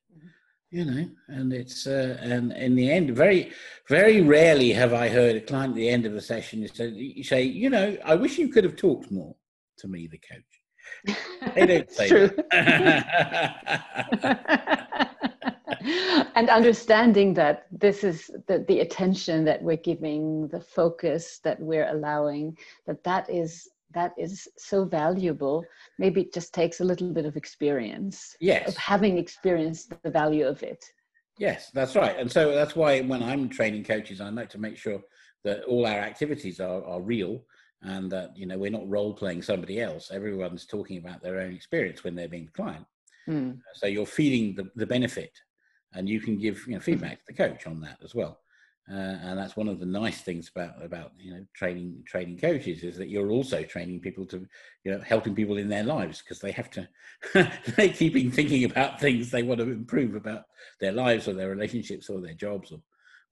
you 0.71 0.85
know 0.85 1.09
and 1.27 1.53
it's 1.53 1.89
uh, 1.89 2.17
and 2.21 2.53
in 2.53 2.77
the 2.77 2.89
end 2.89 3.11
very 3.11 3.51
very 3.89 4.21
rarely 4.21 4.73
have 4.73 4.95
i 4.95 5.09
heard 5.09 5.35
a 5.35 5.41
client 5.41 5.73
at 5.73 5.77
the 5.77 5.89
end 5.89 6.07
of 6.07 6.15
a 6.15 6.21
session 6.21 6.65
you 6.79 7.25
say 7.25 7.43
you 7.43 7.69
know 7.69 7.97
i 8.05 8.15
wish 8.15 8.39
you 8.39 8.47
could 8.47 8.63
have 8.63 8.77
talked 8.77 9.11
more 9.11 9.35
to 9.77 9.89
me 9.89 10.07
the 10.07 10.19
coach 10.19 11.17
they 11.57 11.67
don't 11.67 11.91
say 11.99 12.09
true. 12.09 12.31
and 16.35 16.49
understanding 16.49 17.35
that 17.35 17.66
this 17.71 18.05
is 18.05 18.31
the, 18.47 18.64
the 18.69 18.81
attention 18.81 19.45
that 19.45 19.62
we're 19.62 19.77
giving 19.77 20.49
the 20.49 20.61
focus 20.61 21.40
that 21.45 21.61
we're 21.61 21.88
allowing 21.88 22.57
that 22.87 23.03
that 23.05 23.29
is 23.31 23.69
that 23.93 24.12
is 24.16 24.47
so 24.57 24.85
valuable. 24.85 25.64
Maybe 25.99 26.21
it 26.21 26.33
just 26.33 26.55
takes 26.55 26.79
a 26.79 26.85
little 26.85 27.12
bit 27.12 27.25
of 27.25 27.37
experience 27.37 28.37
yes. 28.40 28.69
of 28.69 28.77
having 28.77 29.19
experienced 29.19 29.93
the 30.05 30.11
value 30.11 30.47
of 30.47 30.62
it. 30.62 30.85
Yes 31.38 31.71
that's 31.73 31.97
right. 31.97 32.16
And 32.19 32.31
so 32.31 32.53
that's 32.55 32.77
why 32.77 33.01
when 33.01 33.23
i'm 33.23 33.49
training 33.49 33.85
coaches 33.85 34.21
i 34.21 34.29
like 34.29 34.51
to 34.51 34.59
make 34.59 34.77
sure 34.77 35.01
that 35.43 35.64
all 35.64 35.87
our 35.87 35.99
activities 35.99 36.61
are, 36.61 36.85
are 36.85 37.01
real 37.01 37.43
and 37.83 38.12
that 38.12 38.37
you 38.37 38.47
know 38.47 38.59
we're 38.59 38.71
not 38.71 38.88
role 38.88 39.14
playing 39.14 39.43
somebody 39.43 39.81
else. 39.81 40.11
Everyone's 40.12 40.66
talking 40.66 40.99
about 40.99 41.23
their 41.23 41.40
own 41.40 41.53
experience 41.53 42.05
when 42.05 42.14
they're 42.14 42.29
being 42.29 42.47
the 42.47 42.53
client. 42.53 42.87
Mm. 43.29 43.59
so 43.75 43.87
you're 43.87 44.07
feeling 44.07 44.55
the, 44.55 44.71
the 44.77 44.87
benefit 44.87 45.31
and 45.94 46.09
you 46.09 46.20
can 46.20 46.38
give 46.38 46.66
you 46.66 46.74
know 46.74 46.81
feedback 46.81 47.18
to 47.18 47.26
the 47.29 47.35
coach 47.35 47.66
on 47.66 47.81
that 47.81 47.98
as 48.03 48.14
well. 48.14 48.40
Uh, 48.90 49.18
and 49.22 49.38
that's 49.38 49.57
one 49.57 49.68
of 49.68 49.79
the 49.79 49.87
nice 49.87 50.22
things 50.22 50.50
about 50.55 50.83
about 50.83 51.12
you 51.18 51.33
know 51.33 51.44
training 51.55 52.03
training 52.07 52.37
coaches 52.37 52.83
is 52.83 52.96
that 52.96 53.09
you're 53.09 53.31
also 53.31 53.62
training 53.62 54.00
people 54.00 54.26
to 54.26 54.44
you 54.83 54.90
know 54.90 55.00
helping 55.00 55.35
people 55.35 55.59
in 55.59 55.68
their 55.68 55.85
lives 55.85 56.20
because 56.20 56.40
they 56.40 56.50
have 56.50 56.70
to 56.70 56.88
they 57.76 57.88
keeping 57.88 58.31
thinking 58.31 58.64
about 58.64 58.98
things 59.00 59.31
they 59.31 59.44
want 59.44 59.61
to 59.61 59.70
improve 59.70 60.16
about 60.16 60.42
their 60.81 60.92
lives 60.92 61.29
or 61.29 61.35
their 61.35 61.50
relationships 61.50 62.09
or 62.09 62.20
their 62.20 62.35
jobs 62.35 62.72
or 62.72 62.81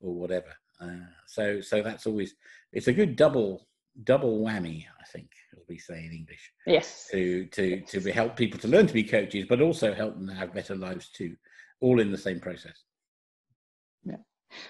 or 0.01 0.15
whatever. 0.15 0.55
Uh, 0.81 1.07
so 1.27 1.61
so 1.61 1.83
that's 1.83 2.07
always 2.07 2.37
it's 2.73 2.87
a 2.87 2.93
good 2.93 3.17
double 3.17 3.67
double 4.05 4.41
whammy 4.41 4.85
i 5.01 5.05
think 5.13 5.27
as 5.57 5.65
we 5.69 5.77
say 5.77 6.05
in 6.05 6.13
english 6.13 6.53
yes. 6.67 7.09
to 7.11 7.47
to 7.47 7.81
to 7.81 8.13
help 8.13 8.37
people 8.37 8.59
to 8.59 8.69
learn 8.69 8.87
to 8.87 8.95
be 8.95 9.03
coaches 9.03 9.45
but 9.49 9.61
also 9.61 9.93
help 9.93 10.15
them 10.15 10.29
have 10.29 10.55
better 10.55 10.77
lives 10.77 11.09
too 11.09 11.35
all 11.81 12.01
in 12.01 12.11
the 12.11 12.19
same 12.19 12.41
process 12.41 12.85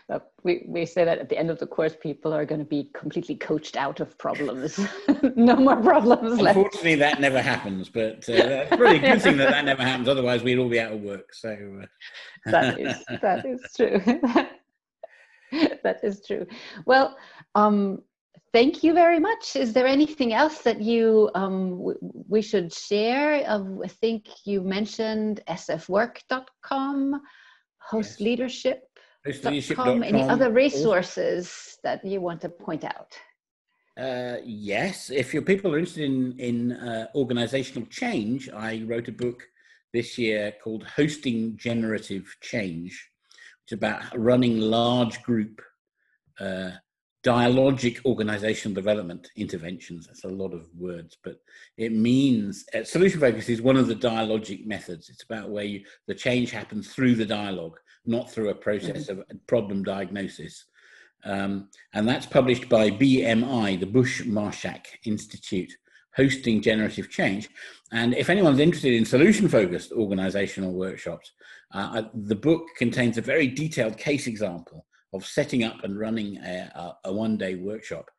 but 0.09 0.33
we, 0.43 0.65
we 0.67 0.87
say 0.87 1.05
that 1.05 1.19
at 1.19 1.29
the 1.29 1.39
end 1.39 1.51
of 1.51 1.59
the 1.59 1.67
course, 1.67 1.95
people 2.01 2.33
are 2.33 2.45
going 2.45 2.59
to 2.61 2.65
be 2.65 2.91
completely 2.95 3.37
coached 3.37 3.77
out 3.77 4.01
of 4.01 4.17
problems. 4.19 4.79
no 5.37 5.57
more 5.57 5.77
problems 5.77 6.41
left. 6.41 6.57
Unfortunately, 6.57 6.97
that 6.97 7.21
never 7.21 7.41
happens, 7.41 7.89
but 7.89 8.29
uh, 8.29 8.67
it's 8.67 8.79
really 8.79 8.97
a 8.97 9.13
good 9.13 9.23
thing 9.23 9.37
that 9.37 9.51
that 9.51 9.65
never 9.65 9.83
happens. 9.83 10.09
Otherwise, 10.09 10.43
we'd 10.43 10.59
all 10.59 10.69
be 10.69 10.81
out 10.81 10.93
of 10.93 11.01
work. 11.01 11.35
So 11.35 11.51
uh... 11.83 11.87
that 12.51 12.79
is 12.81 13.05
that 13.23 13.47
is 13.47 13.61
true. 13.77 14.01
that 15.83 16.01
is 16.03 16.23
true. 16.27 16.47
Well, 16.85 17.17
um, 17.55 18.03
thank 18.59 18.83
you 18.83 18.93
very 18.93 19.21
much. 19.21 19.45
Is 19.55 19.73
there 19.73 19.87
anything 19.87 20.31
else 20.33 20.59
that 20.69 20.81
you 20.81 21.31
um, 21.35 21.79
w- 21.79 21.99
we 22.35 22.43
should 22.43 22.73
share? 22.73 23.45
Um, 23.47 23.81
I 23.89 23.91
think 24.03 24.21
you 24.45 24.63
mentioned 24.79 25.41
sfwork.com, 25.49 27.21
host 27.93 28.15
yes. 28.19 28.21
leadership 28.29 28.79
Com, 29.75 30.03
any 30.03 30.23
other 30.23 30.51
resources 30.51 31.79
that 31.85 32.05
you 32.05 32.21
want 32.21 32.41
to 32.41 32.49
point 32.49 32.85
out? 32.85 33.11
Uh, 34.07 34.37
yes, 34.45 35.11
if 35.11 35.35
your 35.35 35.43
people 35.43 35.75
are 35.75 35.79
interested 35.79 36.05
in 36.05 36.17
in 36.39 36.73
uh, 36.73 37.07
organizational 37.15 37.87
change, 38.01 38.49
I 38.71 38.71
wrote 38.89 39.09
a 39.09 39.13
book 39.25 39.41
this 39.93 40.19
year 40.19 40.43
called 40.63 40.83
"Hosting 41.01 41.57
Generative 41.57 42.27
Change." 42.41 42.93
It's 43.63 43.73
about 43.81 44.03
running 44.17 44.57
large 44.61 45.17
group 45.29 45.61
uh, 46.41 46.71
dialogic 47.29 48.03
organizational 48.07 48.75
development 48.75 49.31
interventions. 49.37 50.07
That's 50.07 50.25
a 50.25 50.29
lot 50.29 50.55
of 50.55 50.67
words, 50.75 51.19
but 51.23 51.37
it 51.77 51.93
means 51.93 52.65
uh, 52.75 52.85
solution 52.85 53.21
focus 53.21 53.49
is 53.51 53.61
one 53.61 53.77
of 53.77 53.87
the 53.87 53.95
dialogic 53.95 54.67
methods. 54.67 55.11
It's 55.11 55.25
about 55.25 55.51
where 55.51 55.65
you, 55.65 55.85
the 56.07 56.15
change 56.15 56.51
happens 56.51 56.89
through 56.89 57.17
the 57.17 57.27
dialogue 57.27 57.79
not 58.07 58.31
through 58.31 58.49
a 58.49 58.55
process 58.55 59.09
mm-hmm. 59.09 59.21
of 59.21 59.47
problem 59.47 59.83
diagnosis. 59.85 60.65
Um, 61.25 61.69
and 61.93 62.09
that's 62.09 62.27
published 62.27 62.69
by 62.69 62.91
BMI, 62.91 63.79
the 63.79 63.87
Bushe 63.87 64.25
Marshak 64.25 64.87
Institute, 65.05 65.73
hosting 66.17 66.63
generative 66.63 67.11
change. 67.11 67.51
And 67.93 68.15
if 68.15 68.31
anyone's 68.31 68.61
interested 68.61 68.95
in 68.95 69.05
solution 69.05 69.49
focused 69.49 69.93
organizational 69.93 70.73
workshops, 70.73 71.33
uh, 71.73 72.05
the 72.15 72.37
book 72.37 72.63
contains 72.79 73.19
a 73.19 73.23
very 73.23 73.49
detailed 73.49 73.99
case 73.99 74.27
example 74.27 74.87
of 75.13 75.25
setting 75.25 75.65
up 75.65 75.85
and 75.85 75.99
running 75.99 76.37
a, 76.39 76.97
a, 77.05 77.13
one 77.13 77.37
day 77.37 77.55
workshop. 77.55 78.11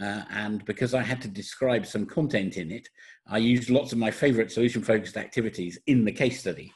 Uh, 0.00 0.22
and 0.30 0.64
because 0.64 0.94
I 0.94 1.02
had 1.02 1.20
to 1.22 1.28
describe 1.28 1.84
some 1.84 2.06
content 2.06 2.56
in 2.56 2.70
it, 2.70 2.88
I 3.26 3.38
used 3.38 3.68
lots 3.68 3.92
of 3.92 3.98
my 3.98 4.10
favorite 4.10 4.52
solution 4.52 4.82
focused 4.82 5.16
activities 5.16 5.78
in 5.86 6.04
the 6.04 6.12
case 6.12 6.40
study. 6.40 6.72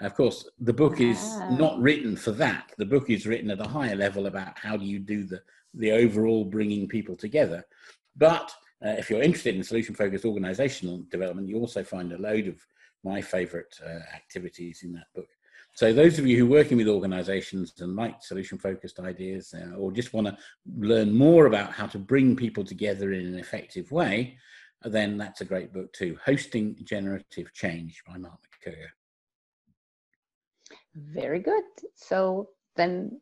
Of 0.00 0.14
course, 0.14 0.48
the 0.58 0.74
book 0.74 1.00
is 1.00 1.38
not 1.52 1.80
written 1.80 2.16
for 2.16 2.32
that. 2.32 2.72
The 2.76 2.84
book 2.84 3.08
is 3.08 3.26
written 3.26 3.50
at 3.50 3.64
a 3.64 3.68
higher 3.68 3.96
level 3.96 4.26
about 4.26 4.58
how 4.58 4.76
do 4.76 4.84
you 4.84 4.98
do 4.98 5.24
the, 5.24 5.40
the 5.72 5.92
overall 5.92 6.44
bringing 6.44 6.86
people 6.86 7.16
together. 7.16 7.64
But 8.14 8.52
uh, 8.84 8.90
if 8.98 9.08
you're 9.08 9.22
interested 9.22 9.54
in 9.54 9.62
solution 9.62 9.94
focused 9.94 10.26
organizational 10.26 11.04
development, 11.10 11.48
you 11.48 11.56
also 11.56 11.82
find 11.82 12.12
a 12.12 12.18
load 12.18 12.46
of 12.46 12.58
my 13.04 13.22
favorite 13.22 13.74
uh, 13.82 14.00
activities 14.14 14.80
in 14.82 14.92
that 14.92 15.06
book. 15.14 15.28
So, 15.76 15.92
those 15.92 16.18
of 16.18 16.26
you 16.26 16.38
who 16.38 16.46
are 16.46 16.58
working 16.58 16.78
with 16.78 16.88
organizations 16.88 17.74
and 17.80 17.94
like 17.94 18.22
solution 18.22 18.56
focused 18.56 18.98
ideas 18.98 19.54
uh, 19.54 19.76
or 19.76 19.92
just 19.92 20.14
want 20.14 20.26
to 20.26 20.34
learn 20.74 21.14
more 21.14 21.44
about 21.44 21.70
how 21.70 21.86
to 21.88 21.98
bring 21.98 22.34
people 22.34 22.64
together 22.64 23.12
in 23.12 23.26
an 23.26 23.38
effective 23.38 23.92
way, 23.92 24.38
then 24.84 25.18
that's 25.18 25.42
a 25.42 25.44
great 25.44 25.74
book 25.74 25.92
too. 25.92 26.16
Hosting 26.24 26.78
Generative 26.82 27.52
Change 27.52 28.02
by 28.06 28.16
Mark 28.16 28.40
McKergow. 28.54 28.86
Very 30.94 31.40
good. 31.40 31.64
So 31.94 32.48
then 32.76 33.20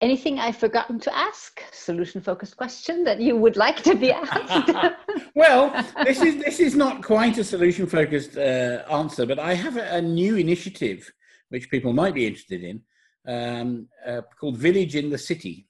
anything 0.00 0.38
I've 0.38 0.56
forgotten 0.56 1.00
to 1.00 1.16
ask? 1.16 1.60
Solution 1.72 2.20
focused 2.20 2.56
question 2.56 3.02
that 3.02 3.20
you 3.20 3.36
would 3.36 3.56
like 3.56 3.82
to 3.82 3.96
be 3.96 4.12
asked? 4.12 4.70
well, 5.34 5.72
this 6.04 6.22
is 6.22 6.36
this 6.36 6.60
is 6.60 6.76
not 6.76 7.02
quite 7.02 7.38
a 7.38 7.44
solution 7.44 7.88
focused 7.88 8.36
uh, 8.36 8.84
answer, 8.88 9.26
but 9.26 9.40
I 9.40 9.54
have 9.54 9.76
a, 9.76 9.96
a, 9.96 10.00
new 10.00 10.36
initiative 10.36 11.10
which 11.54 11.70
people 11.70 11.92
might 11.92 12.14
be 12.14 12.26
interested 12.26 12.64
in 12.64 12.82
um, 13.28 13.86
uh, 14.04 14.22
called 14.40 14.56
Village 14.56 14.96
in 14.96 15.08
the 15.08 15.16
City. 15.30 15.68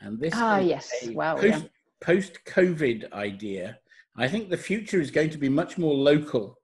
And 0.00 0.18
this 0.18 0.34
ah 0.34 0.58
yes, 0.58 0.90
wow, 1.10 1.36
post, 1.36 1.62
yeah. 1.62 1.68
post 2.00 2.38
COVID 2.44 3.12
idea. 3.12 3.78
I 4.16 4.26
think 4.26 4.50
the 4.50 4.56
future 4.56 5.00
is 5.00 5.12
going 5.12 5.30
to 5.30 5.38
be 5.38 5.48
much 5.48 5.78
more 5.78 5.94
local. 5.94 6.58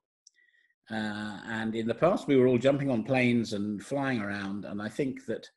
Uh, 0.91 1.39
and 1.59 1.77
in 1.77 1.87
the 1.87 1.95
past, 1.95 2.27
we 2.27 2.37
were 2.37 2.49
all 2.49 2.59
jumping 2.59 2.91
on 2.91 3.05
planes 3.05 3.53
and 3.53 3.81
flying 3.81 4.21
around. 4.21 4.65
And 4.65 4.83
I 4.83 4.89
think 4.89 5.25
that 5.27 5.49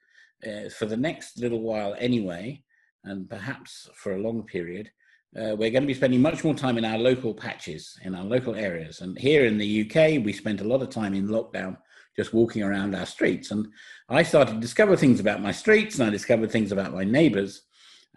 uh, 0.48 0.70
for 0.70 0.86
the 0.86 0.98
next 0.98 1.40
little 1.40 1.62
while 1.62 1.96
anyway, 1.98 2.64
and 3.04 3.28
perhaps 3.28 3.90
for 3.96 4.14
a 4.14 4.22
long 4.22 4.44
period, 4.44 4.92
uh, 5.36 5.56
we're 5.58 5.72
going 5.72 5.88
to 5.88 5.94
be 5.94 6.02
spending 6.02 6.22
much 6.22 6.44
more 6.44 6.54
time 6.54 6.78
in 6.78 6.86
our 6.86 7.00
local 7.00 7.34
patches, 7.34 7.98
in 8.04 8.14
our 8.14 8.26
local 8.26 8.56
areas. 8.56 9.02
And 9.02 9.18
here 9.18 9.46
in 9.46 9.58
the 9.58 9.82
UK, 9.84 10.24
we 10.24 10.34
spent 10.34 10.62
a 10.62 10.68
lot 10.68 10.84
of 10.84 10.92
time 10.92 11.16
in 11.16 11.28
lockdown 11.28 11.78
just 12.20 12.34
walking 12.34 12.64
around 12.64 12.96
our 12.96 13.06
streets. 13.06 13.52
And 13.52 13.70
I 14.10 14.24
started 14.24 14.56
to 14.56 14.60
discover 14.60 14.98
things 14.98 15.22
about 15.22 15.42
my 15.42 15.54
streets 15.54 15.98
and 15.98 16.08
I 16.10 16.12
discovered 16.12 16.52
things 16.52 16.74
about 16.74 16.94
my 16.94 17.06
neighbors. 17.06 17.62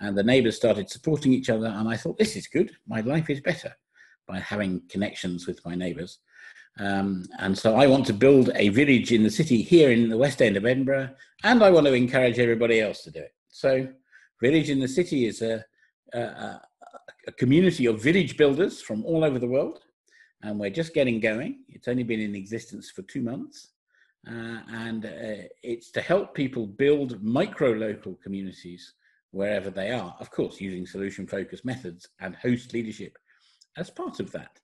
And 0.00 0.18
the 0.18 0.24
neighbors 0.24 0.56
started 0.56 0.90
supporting 0.90 1.32
each 1.32 1.48
other. 1.48 1.68
And 1.68 1.88
I 1.88 1.96
thought, 1.96 2.18
this 2.18 2.34
is 2.34 2.48
good. 2.48 2.72
My 2.88 3.00
life 3.02 3.30
is 3.30 3.40
better 3.40 3.72
by 4.26 4.40
having 4.40 4.82
connections 4.88 5.46
with 5.46 5.64
my 5.64 5.76
neighbors. 5.76 6.18
Um, 6.80 7.26
and 7.38 7.56
so 7.56 7.76
I 7.76 7.86
want 7.86 8.04
to 8.06 8.12
build 8.12 8.50
a 8.56 8.70
village 8.70 9.12
in 9.12 9.22
the 9.22 9.30
city 9.30 9.62
here 9.62 9.92
in 9.92 10.08
the 10.08 10.16
West 10.16 10.42
End 10.42 10.56
of 10.56 10.66
Edinburgh, 10.66 11.10
and 11.44 11.62
I 11.62 11.70
want 11.70 11.86
to 11.86 11.92
encourage 11.92 12.38
everybody 12.40 12.80
else 12.80 13.02
to 13.02 13.10
do 13.10 13.20
it. 13.20 13.34
So, 13.50 13.86
Village 14.40 14.70
in 14.70 14.80
the 14.80 14.88
City 14.88 15.26
is 15.26 15.42
a, 15.42 15.64
a, 16.14 16.60
a 17.28 17.32
community 17.36 17.86
of 17.86 18.02
village 18.02 18.36
builders 18.36 18.80
from 18.80 19.04
all 19.04 19.22
over 19.22 19.38
the 19.38 19.46
world, 19.46 19.80
and 20.42 20.58
we're 20.58 20.70
just 20.70 20.94
getting 20.94 21.20
going. 21.20 21.64
It's 21.68 21.88
only 21.88 22.04
been 22.04 22.20
in 22.20 22.34
existence 22.34 22.90
for 22.90 23.02
two 23.02 23.22
months, 23.22 23.72
uh, 24.28 24.60
and 24.72 25.04
uh, 25.06 25.48
it's 25.62 25.90
to 25.90 26.00
help 26.00 26.34
people 26.34 26.66
build 26.66 27.22
micro 27.22 27.72
local 27.72 28.14
communities 28.22 28.94
wherever 29.32 29.70
they 29.70 29.90
are, 29.90 30.14
of 30.20 30.30
course, 30.30 30.60
using 30.60 30.86
solution 30.86 31.26
focused 31.26 31.64
methods 31.64 32.08
and 32.20 32.36
host 32.36 32.72
leadership 32.72 33.16
as 33.76 33.90
part 33.90 34.20
of 34.20 34.30
that. 34.32 34.60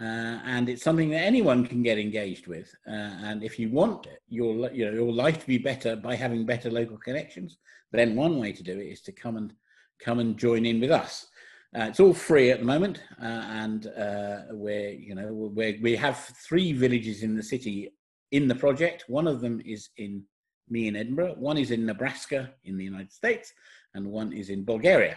Uh, 0.00 0.40
and 0.44 0.68
it's 0.68 0.82
something 0.82 1.10
that 1.10 1.22
anyone 1.22 1.66
can 1.66 1.82
get 1.82 1.98
engaged 1.98 2.46
with. 2.46 2.74
Uh, 2.88 3.14
and 3.22 3.44
if 3.44 3.58
you 3.58 3.68
want 3.68 4.08
your 4.28 4.72
you 4.72 4.86
know 4.86 4.92
your 4.92 5.12
life 5.12 5.38
to 5.38 5.46
be 5.46 5.58
better 5.58 5.94
by 5.94 6.16
having 6.16 6.44
better 6.44 6.70
local 6.70 6.96
connections, 6.98 7.58
then 7.92 8.16
one 8.16 8.38
way 8.40 8.52
to 8.52 8.62
do 8.62 8.72
it 8.72 8.86
is 8.86 9.00
to 9.02 9.12
come 9.12 9.36
and 9.36 9.52
come 10.00 10.18
and 10.18 10.36
join 10.36 10.66
in 10.66 10.80
with 10.80 10.90
us. 10.90 11.28
Uh, 11.76 11.82
it's 11.84 12.00
all 12.00 12.14
free 12.14 12.50
at 12.50 12.58
the 12.58 12.64
moment, 12.64 13.02
uh, 13.22 13.24
and 13.24 13.86
uh, 13.86 14.42
we're 14.50 14.90
you 14.90 15.14
know 15.14 15.32
we 15.32 15.78
we 15.80 15.94
have 15.94 16.18
three 16.18 16.72
villages 16.72 17.22
in 17.22 17.36
the 17.36 17.42
city 17.42 17.92
in 18.34 18.48
the 18.48 18.54
project. 18.54 19.04
One 19.06 19.28
of 19.28 19.40
them 19.40 19.62
is 19.64 19.90
in 19.96 20.24
me 20.68 20.88
in 20.88 20.96
Edinburgh. 20.96 21.36
One 21.38 21.56
is 21.56 21.70
in 21.70 21.86
Nebraska 21.86 22.52
in 22.64 22.76
the 22.76 22.84
United 22.84 23.12
States, 23.12 23.52
and 23.94 24.04
one 24.06 24.32
is 24.32 24.50
in 24.50 24.64
Bulgaria. 24.64 25.16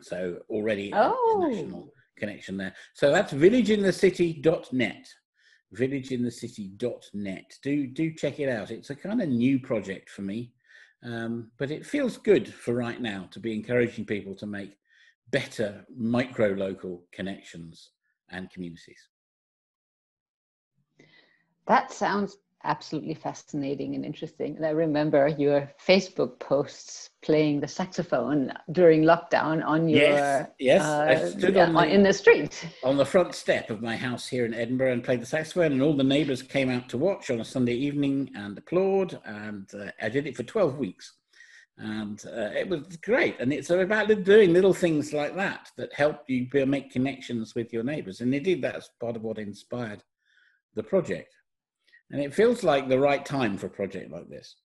So 0.00 0.38
already 0.48 0.92
oh. 0.94 1.46
national 1.48 1.92
connection 2.16 2.56
there. 2.56 2.74
So 2.94 3.10
that's 3.10 3.32
villageinthecity.net. 3.32 5.08
Villageinthecity.net. 5.74 7.58
Do 7.62 7.86
do 7.88 8.14
check 8.14 8.38
it 8.38 8.48
out. 8.48 8.70
It's 8.70 8.90
a 8.90 8.94
kind 8.94 9.20
of 9.20 9.28
new 9.28 9.58
project 9.58 10.08
for 10.08 10.22
me, 10.22 10.52
um, 11.02 11.50
but 11.58 11.72
it 11.72 11.84
feels 11.84 12.18
good 12.18 12.46
for 12.62 12.72
right 12.72 13.00
now 13.00 13.28
to 13.32 13.40
be 13.40 13.52
encouraging 13.52 14.04
people 14.04 14.34
to 14.36 14.46
make 14.46 14.72
better 15.30 15.84
micro 15.96 16.50
local 16.50 17.04
connections 17.10 17.90
and 18.30 18.48
communities. 18.50 19.02
That 21.68 21.92
sounds 21.92 22.38
absolutely 22.64 23.14
fascinating 23.14 23.94
and 23.94 24.04
interesting. 24.04 24.56
And 24.56 24.66
I 24.66 24.70
remember 24.70 25.28
your 25.28 25.70
Facebook 25.86 26.40
posts 26.40 27.10
playing 27.22 27.60
the 27.60 27.68
saxophone 27.68 28.52
during 28.72 29.02
lockdown 29.02 29.64
on 29.64 29.88
your 29.88 30.00
yes, 30.00 30.48
yes. 30.58 30.82
Uh, 30.82 31.06
I 31.08 31.28
stood 31.28 31.56
on 31.56 31.72
the, 31.74 31.84
in 31.86 32.02
the 32.02 32.12
street 32.12 32.66
on 32.82 32.96
the 32.96 33.04
front 33.04 33.34
step 33.34 33.70
of 33.70 33.80
my 33.80 33.96
house 33.96 34.26
here 34.26 34.44
in 34.44 34.54
Edinburgh 34.54 34.92
and 34.94 35.04
played 35.04 35.22
the 35.22 35.26
saxophone, 35.26 35.72
and 35.72 35.82
all 35.82 35.96
the 35.96 36.02
neighbours 36.02 36.42
came 36.42 36.68
out 36.68 36.88
to 36.88 36.98
watch 36.98 37.30
on 37.30 37.40
a 37.40 37.44
Sunday 37.44 37.74
evening 37.74 38.30
and 38.34 38.58
applaud. 38.58 39.20
And 39.24 39.68
uh, 39.74 39.92
I 40.02 40.08
did 40.08 40.26
it 40.26 40.36
for 40.36 40.42
twelve 40.42 40.78
weeks. 40.78 41.14
And 41.80 42.20
uh, 42.26 42.50
it 42.56 42.68
was 42.68 42.96
great, 42.96 43.36
and 43.38 43.52
it's 43.52 43.70
about 43.70 44.08
doing 44.24 44.52
little 44.52 44.74
things 44.74 45.12
like 45.12 45.36
that 45.36 45.70
that 45.76 45.94
help 45.94 46.24
you 46.26 46.48
make 46.66 46.90
connections 46.90 47.54
with 47.54 47.72
your 47.72 47.84
neighbours. 47.84 48.20
And 48.20 48.34
indeed, 48.34 48.62
that's 48.62 48.90
part 49.00 49.14
of 49.14 49.22
what 49.22 49.38
inspired 49.38 50.02
the 50.74 50.82
project 50.82 51.34
and 52.10 52.20
it 52.20 52.34
feels 52.34 52.62
like 52.62 52.88
the 52.88 52.98
right 52.98 53.24
time 53.24 53.56
for 53.58 53.66
a 53.66 53.70
project 53.70 54.10
like 54.10 54.28
this. 54.28 54.56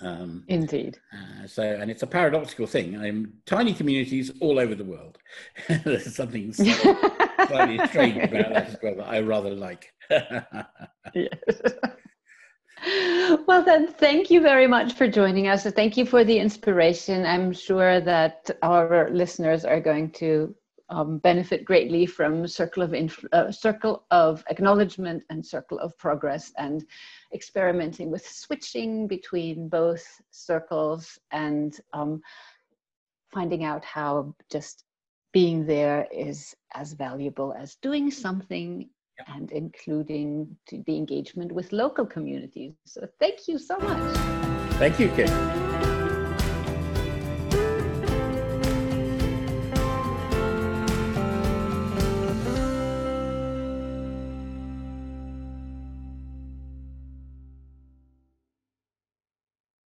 Um, 0.00 0.44
Indeed. 0.46 0.98
Uh, 1.12 1.46
so, 1.46 1.62
and 1.62 1.90
it's 1.90 2.02
a 2.02 2.06
paradoxical 2.06 2.66
thing. 2.66 2.96
I'm 2.96 3.32
tiny 3.46 3.74
communities 3.74 4.30
all 4.40 4.58
over 4.58 4.74
the 4.74 4.84
world. 4.84 5.18
There's 5.84 6.14
something 6.14 6.52
slightly 6.52 7.84
strange 7.88 8.16
about 8.16 8.52
that 8.52 8.68
as 8.68 8.76
well 8.82 8.94
that 8.96 9.08
I 9.08 9.20
rather 9.20 9.50
like. 9.50 9.92
yes. 11.14 11.38
Well, 13.46 13.64
then, 13.64 13.88
thank 13.88 14.30
you 14.30 14.40
very 14.40 14.68
much 14.68 14.92
for 14.92 15.08
joining 15.08 15.48
us. 15.48 15.64
Thank 15.64 15.96
you 15.96 16.06
for 16.06 16.22
the 16.22 16.38
inspiration. 16.38 17.26
I'm 17.26 17.52
sure 17.52 18.00
that 18.00 18.50
our 18.62 19.10
listeners 19.10 19.64
are 19.64 19.80
going 19.80 20.12
to 20.12 20.54
um, 20.90 21.18
benefit 21.18 21.64
greatly 21.64 22.06
from 22.06 22.46
circle 22.46 22.82
of 22.82 22.94
inf- 22.94 23.24
uh, 23.32 23.50
circle 23.50 24.04
of 24.10 24.42
acknowledgement 24.48 25.22
and 25.30 25.44
circle 25.44 25.78
of 25.78 25.96
progress 25.98 26.52
and 26.56 26.84
experimenting 27.34 28.10
with 28.10 28.26
switching 28.26 29.06
between 29.06 29.68
both 29.68 30.04
circles 30.30 31.18
and 31.30 31.80
um, 31.92 32.20
finding 33.32 33.64
out 33.64 33.84
how 33.84 34.34
just 34.50 34.84
being 35.32 35.66
there 35.66 36.08
is 36.10 36.54
as 36.74 36.94
valuable 36.94 37.54
as 37.58 37.76
doing 37.76 38.10
something 38.10 38.88
and 39.26 39.50
including 39.52 40.56
the 40.70 40.96
engagement 40.96 41.52
with 41.52 41.72
local 41.72 42.06
communities. 42.06 42.72
So 42.86 43.06
thank 43.18 43.48
you 43.48 43.58
so 43.58 43.78
much. 43.78 44.16
Thank 44.78 44.98
you, 45.00 45.08
Kate. 45.08 45.97